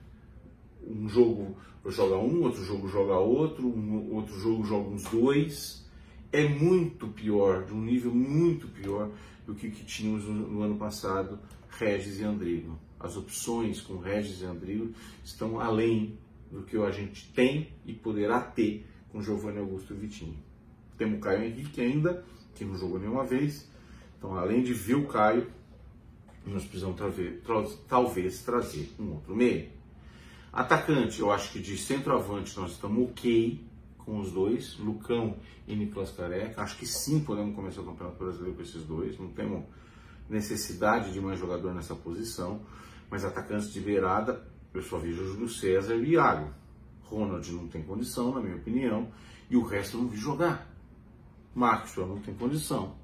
Um 0.86 1.08
jogo 1.08 1.56
joga 1.86 2.18
um, 2.18 2.44
outro 2.44 2.66
jogo 2.66 2.90
joga 2.90 3.16
outro, 3.16 3.66
um 3.66 4.14
outro 4.14 4.38
jogo 4.38 4.66
joga 4.66 4.90
uns 4.90 5.04
dois. 5.04 5.90
É 6.34 6.50
muito 6.50 7.08
pior, 7.08 7.64
de 7.64 7.74
um 7.74 7.82
nível 7.82 8.14
muito 8.14 8.68
pior 8.68 9.10
do 9.46 9.56
que 9.56 9.68
o 9.68 9.72
que 9.72 9.86
tínhamos 9.86 10.26
no, 10.26 10.34
no 10.34 10.62
ano 10.64 10.76
passado, 10.76 11.40
Regis 11.70 12.20
e 12.20 12.26
Andrigo. 12.26 12.78
As 13.00 13.16
opções 13.16 13.82
com 13.82 13.98
Regis 13.98 14.42
e 14.42 14.46
Andrigo 14.46 14.94
estão 15.24 15.60
além 15.60 16.18
do 16.52 16.64
que 16.64 16.78
a 16.78 16.92
gente 16.92 17.32
tem 17.34 17.70
e 17.86 17.94
poderá 17.94 18.40
ter 18.42 18.86
com 19.10 19.22
Giovanni 19.22 19.60
Augusto 19.60 19.94
e 19.94 19.98
Vitinho. 19.98 20.38
Temos 20.98 21.20
o 21.20 21.22
Caio 21.22 21.44
Henrique 21.44 21.82
ainda, 21.82 22.26
que 22.56 22.66
não 22.66 22.76
jogou 22.76 23.00
nenhuma 23.00 23.24
vez. 23.24 23.70
Então, 24.18 24.36
além 24.36 24.64
de 24.64 24.74
ver 24.74 24.96
o 24.96 25.08
Caio, 25.08 25.48
nós 26.46 26.64
precisamos 26.64 26.96
trazer, 26.96 27.44
talvez 27.88 28.42
trazer 28.42 28.90
um 29.00 29.14
outro 29.14 29.36
meio. 29.36 29.70
Atacante, 30.52 31.20
eu 31.20 31.32
acho 31.32 31.52
que 31.52 31.60
de 31.60 31.78
centroavante 31.78 32.58
nós 32.58 32.72
estamos 32.72 33.10
ok 33.10 33.64
com 34.00 34.20
os 34.20 34.32
dois, 34.32 34.78
Lucão 34.80 35.36
e 35.68 35.76
Nicolas 35.76 36.12
Careca. 36.12 36.62
Acho 36.62 36.78
que 36.78 36.86
sim 36.86 37.20
podemos 37.20 37.54
começar 37.54 37.82
o 37.82 37.86
Campeonato 37.86 38.18
Brasileiro 38.18 38.56
com 38.56 38.62
esses 38.62 38.84
dois. 38.84 39.20
Não 39.20 39.28
temos 39.28 39.66
necessidade 40.30 41.12
de 41.12 41.20
mais 41.20 41.38
jogador 41.38 41.76
nessa 41.76 41.94
posição. 41.94 42.62
Mas 43.10 43.24
atacantes 43.24 43.72
de 43.72 43.80
beirada, 43.80 44.46
eu 44.74 44.82
só 44.82 44.98
vejo 44.98 45.22
o 45.24 45.28
Júlio 45.28 45.50
César 45.50 45.96
e 45.96 46.02
o 46.02 46.06
Iago. 46.06 46.54
Ronald 47.04 47.50
não 47.52 47.68
tem 47.68 47.84
condição, 47.84 48.34
na 48.34 48.42
minha 48.42 48.56
opinião, 48.56 49.08
e 49.50 49.56
o 49.56 49.64
resto 49.64 49.98
eu 49.98 50.02
não 50.04 50.10
vi 50.10 50.18
jogar. 50.18 50.68
Maxwell 51.56 52.08
não 52.08 52.20
tem 52.20 52.34
condição. 52.34 52.96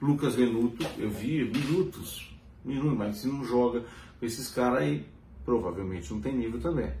Lucas 0.00 0.34
Venuto, 0.34 0.86
eu 0.98 1.10
vi 1.10 1.44
minutos, 1.44 2.34
minutos, 2.64 2.98
mas 2.98 3.16
se 3.18 3.26
não 3.26 3.44
joga 3.44 3.84
com 4.18 4.26
esses 4.26 4.48
caras 4.50 4.78
aí, 4.78 5.06
provavelmente 5.44 6.12
não 6.12 6.20
tem 6.20 6.36
nível 6.36 6.60
também. 6.60 6.92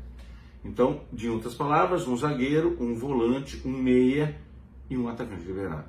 Então, 0.64 1.02
de 1.12 1.28
outras 1.28 1.54
palavras, 1.54 2.08
um 2.08 2.16
zagueiro, 2.16 2.76
um 2.80 2.94
volante, 2.94 3.60
um 3.66 3.70
meia 3.70 4.40
e 4.88 4.96
um 4.96 5.08
atacante 5.08 5.44
liberado. 5.44 5.88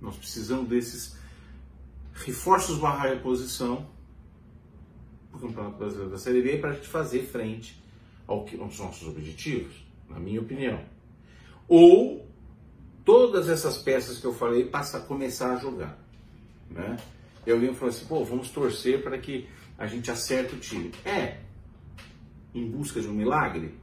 Nós 0.00 0.16
precisamos 0.16 0.68
desses 0.68 1.18
reforços 2.14 2.78
barra 2.78 3.08
reposição 3.08 3.86
para 5.30 5.40
Campeonato 5.40 5.76
Brasileiro 5.76 6.10
da 6.10 6.18
Série 6.18 6.42
B 6.42 6.58
para 6.58 6.70
a 6.70 6.72
gente 6.74 6.88
fazer 6.88 7.22
frente 7.22 7.82
ao 8.26 8.44
que, 8.44 8.58
aos 8.58 8.78
nossos 8.78 9.08
objetivos, 9.08 9.74
na 10.08 10.18
minha 10.18 10.40
opinião. 10.40 10.80
Ou 11.66 12.26
todas 13.04 13.48
essas 13.48 13.78
peças 13.78 14.18
que 14.18 14.26
eu 14.26 14.34
falei 14.34 14.64
passam 14.66 15.00
a 15.00 15.04
começar 15.04 15.54
a 15.54 15.56
jogar. 15.56 15.98
Né? 16.70 16.96
E 17.46 17.50
alguém 17.50 17.74
falou 17.74 17.94
assim, 17.94 18.04
pô, 18.06 18.24
vamos 18.24 18.50
torcer 18.50 19.02
para 19.02 19.18
que 19.18 19.48
a 19.78 19.86
gente 19.86 20.10
acerte 20.10 20.54
o 20.54 20.58
time. 20.58 20.92
É, 21.04 21.38
em 22.54 22.70
busca 22.70 23.00
de 23.00 23.08
um 23.08 23.14
milagre, 23.14 23.74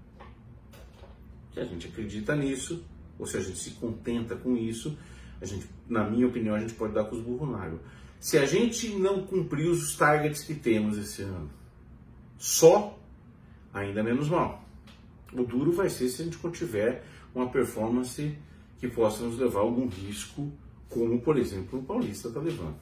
se 1.54 1.60
a 1.60 1.66
gente 1.66 1.88
acredita 1.88 2.36
nisso, 2.36 2.84
ou 3.18 3.26
se 3.26 3.38
a 3.38 3.40
gente 3.40 3.58
se 3.58 3.72
contenta 3.72 4.36
com 4.36 4.58
isso, 4.58 4.98
a 5.42 5.46
gente, 5.46 5.68
na 5.88 6.04
minha 6.04 6.28
opinião, 6.28 6.56
a 6.56 6.60
gente 6.60 6.74
pode 6.74 6.94
dar 6.94 7.06
com 7.06 7.16
os 7.16 7.22
burros 7.22 7.50
na 7.50 7.64
água. 7.64 7.80
Se 8.26 8.40
a 8.40 8.46
gente 8.48 8.90
não 8.90 9.22
cumprir 9.22 9.70
os 9.70 9.96
targets 9.96 10.42
que 10.42 10.56
temos 10.56 10.98
esse 10.98 11.22
ano, 11.22 11.48
só, 12.40 12.98
ainda 13.72 14.02
menos 14.02 14.30
mal. 14.30 14.68
O 15.32 15.44
duro 15.44 15.72
vai 15.72 15.92
ser 15.92 16.10
se 16.10 16.24
a 16.24 16.26
gente 16.26 16.40
tiver 16.52 17.06
uma 17.36 17.52
performance 17.52 18.36
que 18.80 18.88
possa 18.88 19.24
nos 19.24 19.38
levar 19.38 19.60
a 19.60 19.62
algum 19.62 19.88
risco, 19.88 20.52
como, 20.90 21.22
por 21.22 21.38
exemplo, 21.38 21.78
o 21.78 21.84
Paulista 21.84 22.30
está 22.30 22.40
levando. 22.40 22.78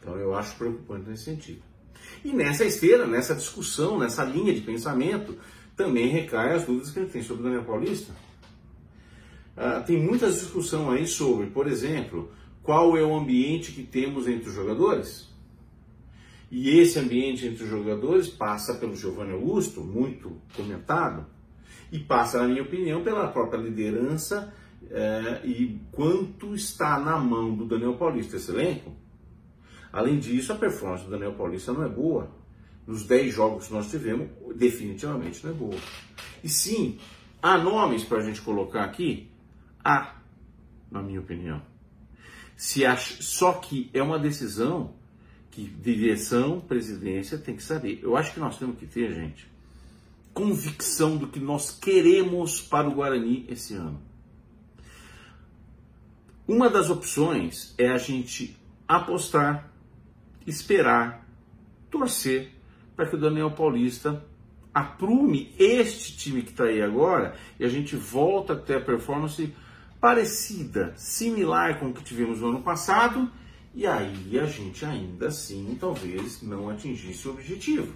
Então 0.00 0.16
eu 0.16 0.34
acho 0.34 0.56
preocupante 0.56 1.08
nesse 1.08 1.22
sentido. 1.22 1.62
E 2.24 2.32
nessa 2.32 2.64
esteira, 2.64 3.06
nessa 3.06 3.36
discussão, 3.36 4.00
nessa 4.00 4.24
linha 4.24 4.52
de 4.52 4.62
pensamento, 4.62 5.38
também 5.76 6.08
recai 6.08 6.54
as 6.54 6.64
dúvidas 6.64 6.90
que 6.90 6.98
ele 6.98 7.08
tem 7.08 7.22
sobre 7.22 7.42
o 7.42 7.44
Daniel 7.44 7.64
Paulista. 7.64 8.12
Ah, 9.56 9.78
tem 9.78 10.02
muita 10.02 10.28
discussão 10.28 10.90
aí 10.90 11.06
sobre, 11.06 11.46
por 11.46 11.68
exemplo, 11.68 12.32
qual 12.66 12.96
é 12.96 13.02
o 13.02 13.16
ambiente 13.16 13.70
que 13.70 13.84
temos 13.84 14.26
entre 14.26 14.48
os 14.48 14.54
jogadores. 14.54 15.32
E 16.50 16.68
esse 16.80 16.98
ambiente 16.98 17.46
entre 17.46 17.62
os 17.62 17.70
jogadores 17.70 18.28
passa 18.28 18.74
pelo 18.74 18.96
Giovanni 18.96 19.32
Augusto, 19.32 19.80
muito 19.82 20.36
comentado, 20.54 21.24
e 21.92 22.00
passa, 22.00 22.42
na 22.42 22.48
minha 22.48 22.62
opinião, 22.62 23.04
pela 23.04 23.28
própria 23.28 23.58
liderança 23.58 24.52
é, 24.90 25.42
e 25.44 25.80
quanto 25.92 26.56
está 26.56 26.98
na 26.98 27.16
mão 27.18 27.54
do 27.54 27.66
Daniel 27.66 27.94
Paulista 27.94 28.36
esse 28.36 28.50
elenco. 28.50 28.92
Além 29.92 30.18
disso, 30.18 30.52
a 30.52 30.56
performance 30.56 31.04
do 31.04 31.10
Daniel 31.10 31.34
Paulista 31.34 31.72
não 31.72 31.84
é 31.84 31.88
boa. 31.88 32.28
Nos 32.84 33.04
10 33.04 33.32
jogos 33.32 33.68
que 33.68 33.72
nós 33.72 33.88
tivemos, 33.88 34.28
definitivamente 34.56 35.44
não 35.44 35.52
é 35.52 35.54
boa. 35.54 35.80
E 36.42 36.48
sim, 36.48 36.98
há 37.40 37.56
nomes 37.56 38.04
para 38.04 38.18
a 38.18 38.22
gente 38.22 38.42
colocar 38.42 38.82
aqui? 38.84 39.30
Há, 39.84 40.16
na 40.90 41.00
minha 41.00 41.20
opinião. 41.20 41.75
Se 42.56 42.84
acha, 42.84 43.22
só 43.22 43.52
que 43.52 43.90
é 43.92 44.02
uma 44.02 44.18
decisão 44.18 44.94
que 45.50 45.64
direção, 45.64 46.60
presidência 46.60 47.38
tem 47.38 47.56
que 47.56 47.62
saber. 47.62 48.00
Eu 48.02 48.16
acho 48.16 48.34
que 48.34 48.40
nós 48.40 48.58
temos 48.58 48.78
que 48.78 48.86
ter, 48.86 49.14
gente, 49.14 49.48
convicção 50.34 51.16
do 51.16 51.28
que 51.28 51.40
nós 51.40 51.70
queremos 51.70 52.60
para 52.60 52.88
o 52.88 52.94
Guarani 52.94 53.46
esse 53.48 53.74
ano. 53.74 54.00
Uma 56.46 56.68
das 56.68 56.90
opções 56.90 57.74
é 57.76 57.88
a 57.88 57.98
gente 57.98 58.56
apostar, 58.86 59.70
esperar, 60.46 61.26
torcer 61.90 62.52
para 62.94 63.06
que 63.06 63.16
o 63.16 63.20
Daniel 63.20 63.50
Paulista 63.50 64.24
aprume 64.72 65.54
este 65.58 66.16
time 66.16 66.42
que 66.42 66.50
está 66.50 66.64
aí 66.64 66.82
agora 66.82 67.34
e 67.58 67.64
a 67.64 67.68
gente 67.68 67.96
volta 67.96 68.52
a 68.52 68.56
ter 68.56 68.76
a 68.76 68.80
performance 68.80 69.54
parecida, 70.00 70.94
similar 70.96 71.78
com 71.78 71.88
o 71.88 71.92
que 71.92 72.04
tivemos 72.04 72.40
no 72.40 72.48
ano 72.48 72.62
passado 72.62 73.30
e 73.74 73.86
aí 73.86 74.38
a 74.38 74.46
gente 74.46 74.84
ainda 74.84 75.28
assim 75.28 75.76
talvez 75.78 76.40
não 76.42 76.70
atingisse 76.70 77.28
o 77.28 77.32
objetivo. 77.32 77.92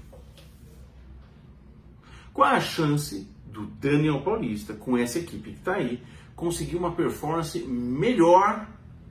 Qual 2.32 2.48
a 2.48 2.60
chance 2.60 3.26
do 3.46 3.66
Daniel 3.66 4.20
Paulista, 4.22 4.74
com 4.74 4.96
essa 4.96 5.18
equipe 5.18 5.50
que 5.50 5.58
está 5.58 5.74
aí, 5.74 6.02
conseguir 6.36 6.76
uma 6.76 6.92
performance 6.92 7.58
melhor 7.60 8.66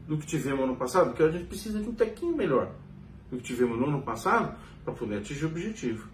do 0.07 0.17
que 0.17 0.25
tivemos 0.25 0.59
no 0.59 0.65
ano 0.65 0.75
passado, 0.75 1.07
porque 1.07 1.23
a 1.23 1.31
gente 1.31 1.45
precisa 1.45 1.79
de 1.79 1.89
um 1.89 1.93
tequinho 1.93 2.35
melhor 2.35 2.71
do 3.29 3.37
que 3.37 3.43
tivemos 3.43 3.77
no 3.77 3.87
ano 3.87 4.01
passado 4.01 4.57
para 4.83 4.93
poder 4.93 5.17
atingir 5.17 5.45
o 5.45 5.49
objetivo. 5.49 6.07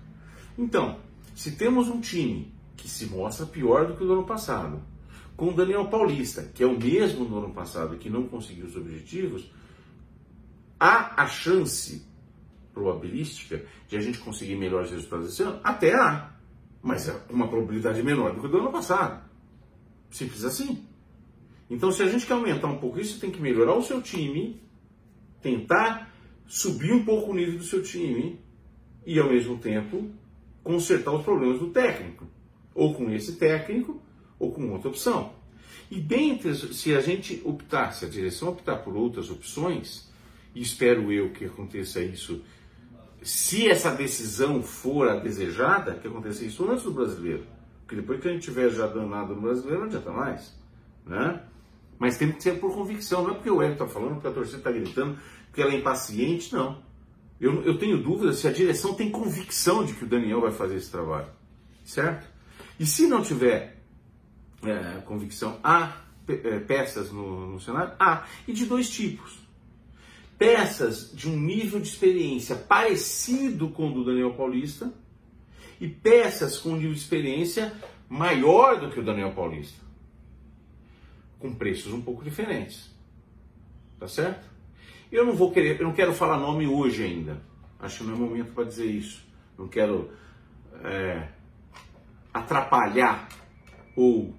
Então, 0.57 0.99
se 1.33 1.51
temos 1.51 1.88
um 1.88 2.01
time 2.01 2.53
que 2.75 2.89
se 2.89 3.05
mostra 3.05 3.45
pior 3.45 3.88
do 3.88 3.95
que 3.95 4.03
o 4.03 4.11
ano 4.11 4.23
passado, 4.25 4.81
com 5.36 5.50
o 5.50 5.54
Daniel 5.54 5.88
Paulista, 5.88 6.43
que 6.54 6.63
é 6.63 6.65
o 6.65 6.80
mesmo 6.80 7.26
do 7.26 7.38
ano 7.38 7.54
passado 7.54 7.98
que 7.98 8.10
não 8.10 8.28
conseguiu 8.28 8.65
os 8.65 8.76
objetivos, 8.76 9.52
há 10.80 11.21
a 11.21 11.28
chance 11.28 12.06
probabilística 12.74 13.65
de 13.88 13.98
a 13.98 14.02
gente 14.02 14.19
conseguir 14.19 14.56
melhores 14.56 14.91
resultados 14.91 15.30
esse 15.30 15.43
ano? 15.43 15.60
Até 15.63 15.93
há, 15.93 16.32
mas 16.82 17.08
é 17.08 17.19
uma 17.30 17.48
probabilidade 17.48 18.02
menor 18.04 18.34
do 18.34 18.41
que 18.41 18.48
do 18.48 18.58
ano 18.58 18.71
passado. 18.71 19.24
Simples 20.10 20.43
assim. 20.43 20.86
Então, 21.69 21.91
se 21.91 22.04
a 22.04 22.08
gente 22.08 22.26
quer 22.26 22.34
aumentar 22.34 22.67
um 22.67 22.78
pouco 22.78 23.00
isso, 23.00 23.19
tem 23.19 23.32
que 23.32 23.41
melhorar 23.41 23.76
o 23.76 23.82
seu 23.82 24.02
time, 24.02 24.62
tentar 25.41 26.13
subir 26.45 26.93
um 26.93 27.04
pouco 27.04 27.32
o 27.32 27.34
nível 27.34 27.58
do 27.58 27.63
seu 27.63 27.82
time 27.82 28.39
e, 29.06 29.19
ao 29.19 29.30
mesmo 29.30 29.58
tempo, 29.58 30.10
consertar 30.63 31.12
os 31.12 31.24
problemas 31.24 31.60
do 31.60 31.71
técnico. 31.71 32.28
Ou 32.74 32.93
com 32.93 33.10
esse 33.10 33.38
técnico, 33.38 34.00
ou 34.39 34.52
com 34.52 34.71
outra 34.71 34.89
opção. 34.89 35.34
E 35.89 36.00
dentre, 36.00 36.56
se 36.56 36.95
a 36.95 37.02
gente 37.02 37.41
optar, 37.45 37.91
se 37.93 38.06
a 38.06 38.10
direção 38.10 38.50
optar 38.50 38.78
por 38.78 38.95
outras 38.95 39.30
opções, 39.30 40.10
e 40.54 40.62
espero 40.62 41.12
eu 41.12 41.32
que 41.32 41.45
aconteça 41.45 42.02
isso, 42.02 42.41
se 43.21 43.67
essa 43.67 43.91
decisão 43.91 44.62
for 44.63 45.10
a 45.10 45.15
desejada, 45.15 45.95
que 45.95 46.08
aconteça 46.08 46.45
isso 46.45 46.69
antes 46.69 46.84
do 46.84 46.91
brasileiro. 46.91 47.43
Porque 47.82 47.95
depois 47.95 48.19
que 48.19 48.28
a 48.28 48.32
gente 48.32 48.43
tiver 48.43 48.69
já 48.69 48.88
danado 48.88 49.36
no 49.36 49.41
brasileiro, 49.41 49.80
não 49.80 49.88
adianta 49.88 50.12
mais. 50.12 50.56
Né? 51.06 51.41
Mas 52.00 52.17
tem 52.17 52.32
que 52.32 52.41
ser 52.41 52.60
por 52.60 52.74
convicção, 52.74 53.24
não 53.24 53.32
é 53.32 53.34
porque 53.36 53.50
o 53.50 53.62
Hélio 53.62 53.74
está 53.74 53.88
falando, 53.88 54.13
porque 54.15 54.28
a 54.28 54.32
torcida 54.32 54.58
está 54.58 54.71
gritando, 54.71 55.17
porque 55.48 55.62
ela 55.62 55.71
é 55.71 55.78
impaciente, 55.78 56.54
não. 56.54 56.84
Eu, 57.39 57.63
eu 57.63 57.78
tenho 57.78 58.02
dúvida 58.02 58.34
se 58.34 58.48
a 58.48 58.52
direção 58.52 58.93
tem 58.93 59.12
convicção 59.12 59.86
de 59.86 59.93
que 59.93 60.04
o 60.04 60.08
Daniel 60.08 60.41
vai 60.41 60.52
fazer 60.52 60.76
esse 60.76 60.91
trabalho. 60.91 61.28
Certo? 61.84 62.28
E 62.80 62.86
se 62.86 63.08
não 63.08 63.21
tiver 63.21 63.74
é, 64.63 65.02
convicção, 65.02 65.60
há 65.63 65.98
é, 66.28 66.60
peças 66.60 67.12
no, 67.12 67.52
no 67.54 67.60
cenário? 67.60 67.94
Há. 68.00 68.26
E 68.48 68.54
de 68.54 68.65
dois 68.65 68.89
tipos. 68.89 69.39
Peças 70.38 71.12
de 71.13 71.30
um 71.30 71.39
nível 71.39 71.80
de 71.80 71.88
experiência 71.88 72.56
parecido 72.56 73.70
com 73.70 73.89
o 73.89 73.94
do 73.94 74.06
Daniel 74.06 74.34
Paulista 74.34 74.91
e 75.80 75.88
peças 75.88 76.58
com 76.58 76.70
um 76.70 76.76
nível 76.76 76.94
de 76.94 77.00
experiência 77.00 77.74
maior 78.10 78.80
do 78.80 78.89
que 78.89 79.00
o 79.00 79.04
Daniel 79.04 79.32
Paulista 79.32 79.86
com 81.46 81.54
preços 81.54 81.94
um 81.94 82.02
pouco 82.02 82.24
diferentes. 82.24 82.89
Tá 84.00 84.08
certo? 84.08 84.50
Eu 85.12 85.26
não 85.26 85.34
vou 85.34 85.52
querer, 85.52 85.80
eu 85.80 85.86
não 85.86 85.94
quero 85.94 86.13
falar 86.13 86.38
nome 86.38 86.68
hoje 86.68 87.04
ainda. 87.04 87.41
Acho 87.80 88.00
que 88.00 88.04
não 88.06 88.15
é 88.15 88.18
momento 88.18 88.54
para 88.54 88.63
dizer 88.63 88.88
isso. 88.88 89.24
Não 89.58 89.68
quero 89.68 90.10
é, 90.84 91.28
atrapalhar 92.34 93.30
ou 93.96 94.34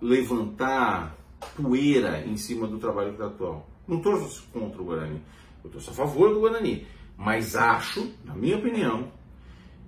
levantar 0.00 1.16
poeira 1.56 2.24
em 2.24 2.36
cima 2.36 2.66
do 2.66 2.78
trabalho 2.78 3.20
atual. 3.24 3.68
Não 3.86 3.98
estou 3.98 4.18
contra 4.52 4.82
o 4.82 4.84
Guarani, 4.84 5.22
eu 5.64 5.70
estou 5.70 5.92
a 5.92 5.96
favor 5.96 6.32
do 6.32 6.40
Guarani, 6.40 6.86
mas 7.16 7.56
acho, 7.56 8.12
na 8.24 8.34
minha 8.34 8.56
opinião, 8.56 9.10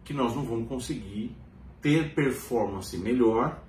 que 0.04 0.14
nós 0.14 0.34
não 0.34 0.44
vamos 0.44 0.68
conseguir 0.68 1.36
ter 1.80 2.14
performance 2.14 2.96
melhor 2.98 3.62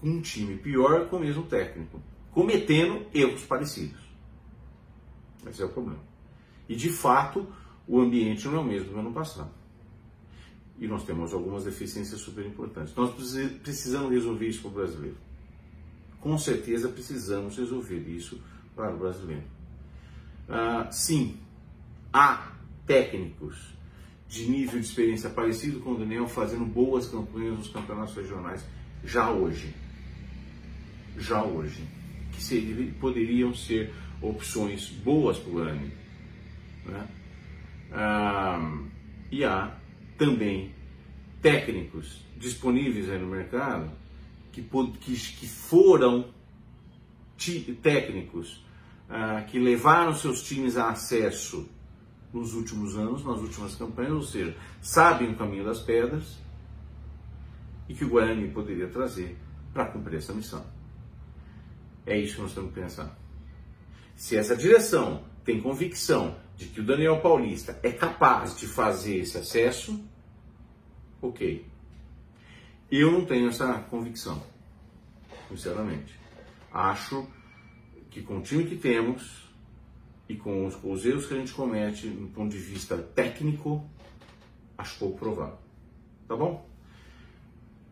com 0.00 0.08
um 0.08 0.20
time 0.20 0.56
pior 0.56 1.08
com 1.08 1.16
o 1.16 1.20
mesmo 1.20 1.44
técnico, 1.44 2.00
cometendo 2.32 3.06
erros 3.14 3.44
parecidos. 3.44 4.00
Esse 5.46 5.62
é 5.62 5.64
o 5.64 5.68
problema. 5.68 6.00
E 6.68 6.74
de 6.74 6.90
fato, 6.90 7.46
o 7.86 8.00
ambiente 8.00 8.46
não 8.48 8.56
é 8.56 8.60
o 8.60 8.64
mesmo 8.64 8.92
do 8.92 8.98
ano 8.98 9.12
passado. 9.12 9.50
E 10.78 10.86
nós 10.86 11.04
temos 11.04 11.32
algumas 11.32 11.64
deficiências 11.64 12.20
super 12.20 12.44
importantes. 12.44 12.94
Nós 12.94 13.14
precisamos 13.62 14.10
resolver 14.10 14.46
isso 14.46 14.60
para 14.62 14.70
o 14.70 14.74
brasileiro. 14.74 15.16
Com 16.20 16.36
certeza 16.36 16.88
precisamos 16.88 17.56
resolver 17.56 18.00
isso 18.08 18.40
para 18.74 18.94
o 18.94 18.98
brasileiro. 18.98 19.44
Ah, 20.48 20.88
sim, 20.90 21.36
há 22.12 22.52
técnicos 22.86 23.74
de 24.28 24.48
nível 24.48 24.78
de 24.78 24.86
experiência 24.86 25.30
parecido 25.30 25.80
com 25.80 25.92
o 25.92 25.98
Daniel 25.98 26.28
fazendo 26.28 26.64
boas 26.64 27.08
campanhas 27.08 27.56
nos 27.56 27.68
campeonatos 27.68 28.14
regionais 28.14 28.64
já 29.04 29.30
hoje 29.30 29.72
já 31.18 31.42
hoje, 31.42 31.82
que 32.32 32.42
seria, 32.42 32.92
poderiam 33.00 33.54
ser 33.54 33.92
opções 34.20 34.90
boas 34.90 35.38
para 35.38 35.50
o 35.50 35.52
Guarani. 35.52 35.92
Né? 36.84 37.08
Ah, 37.92 38.78
e 39.30 39.44
há 39.44 39.74
também 40.16 40.74
técnicos 41.40 42.24
disponíveis 42.36 43.08
aí 43.08 43.18
no 43.18 43.28
mercado 43.28 43.90
que, 44.52 44.62
que, 44.62 45.14
que 45.14 45.48
foram 45.48 46.34
técnicos 47.82 48.64
ah, 49.08 49.42
que 49.46 49.58
levaram 49.58 50.14
seus 50.14 50.42
times 50.42 50.76
a 50.76 50.90
acesso 50.90 51.68
nos 52.32 52.54
últimos 52.54 52.96
anos, 52.96 53.24
nas 53.24 53.40
últimas 53.40 53.74
campanhas, 53.74 54.12
ou 54.12 54.22
seja, 54.22 54.56
sabem 54.80 55.30
o 55.30 55.36
caminho 55.36 55.64
das 55.64 55.80
pedras 55.80 56.38
e 57.88 57.94
que 57.94 58.04
o 58.04 58.08
Guarani 58.08 58.48
poderia 58.50 58.88
trazer 58.88 59.36
para 59.72 59.86
cumprir 59.86 60.16
essa 60.16 60.32
missão. 60.32 60.64
É 62.04 62.18
isso 62.18 62.36
que 62.36 62.42
nós 62.42 62.54
temos 62.54 62.72
que 62.72 62.80
pensar. 62.80 63.16
Se 64.14 64.36
essa 64.36 64.56
direção 64.56 65.24
tem 65.44 65.60
convicção 65.60 66.36
de 66.56 66.66
que 66.66 66.80
o 66.80 66.84
Daniel 66.84 67.20
Paulista 67.20 67.78
é 67.82 67.90
capaz 67.90 68.56
de 68.56 68.66
fazer 68.66 69.18
esse 69.18 69.36
acesso, 69.36 70.02
ok. 71.20 71.66
Eu 72.90 73.12
não 73.12 73.24
tenho 73.24 73.48
essa 73.48 73.74
convicção, 73.90 74.42
sinceramente. 75.48 76.18
Acho 76.72 77.26
que 78.10 78.22
com 78.22 78.38
o 78.38 78.42
time 78.42 78.64
que 78.64 78.76
temos 78.76 79.46
e 80.28 80.34
com 80.34 80.66
os, 80.66 80.74
com 80.76 80.92
os 80.92 81.04
erros 81.04 81.26
que 81.26 81.34
a 81.34 81.36
gente 81.36 81.52
comete 81.52 82.08
do 82.08 82.28
ponto 82.28 82.50
de 82.50 82.58
vista 82.58 82.96
técnico, 82.96 83.84
acho 84.78 84.98
pouco 84.98 85.18
provável. 85.18 85.58
Tá 86.26 86.34
bom? 86.34 86.68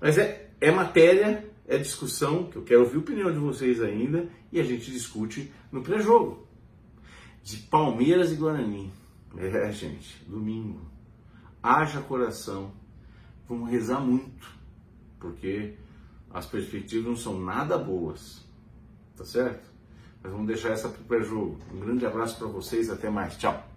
Mas 0.00 0.16
é, 0.18 0.50
é 0.60 0.70
matéria 0.70 1.44
é 1.66 1.78
discussão 1.78 2.44
que 2.44 2.56
eu 2.56 2.62
quero 2.62 2.80
ouvir 2.80 2.96
a 2.96 3.00
opinião 3.00 3.32
de 3.32 3.38
vocês 3.38 3.82
ainda 3.82 4.28
e 4.52 4.60
a 4.60 4.64
gente 4.64 4.90
discute 4.90 5.52
no 5.72 5.82
pré-jogo. 5.82 6.46
De 7.44 7.58
Palmeiras 7.58 8.32
e 8.32 8.36
Guarani. 8.36 8.90
É, 9.36 9.70
gente, 9.70 10.24
domingo. 10.26 10.80
Haja 11.62 12.00
coração. 12.00 12.72
Vamos 13.46 13.70
rezar 13.70 14.00
muito, 14.00 14.50
porque 15.20 15.74
as 16.30 16.46
perspectivas 16.46 17.06
não 17.06 17.16
são 17.16 17.38
nada 17.38 17.76
boas. 17.76 18.42
Tá 19.14 19.26
certo? 19.26 19.70
Mas 20.22 20.32
vamos 20.32 20.46
deixar 20.46 20.70
essa 20.70 20.88
para 20.88 21.02
o 21.02 21.04
pré-jogo. 21.04 21.58
Um 21.70 21.80
grande 21.80 22.06
abraço 22.06 22.38
para 22.38 22.46
vocês, 22.46 22.88
até 22.88 23.10
mais. 23.10 23.36
Tchau. 23.36 23.73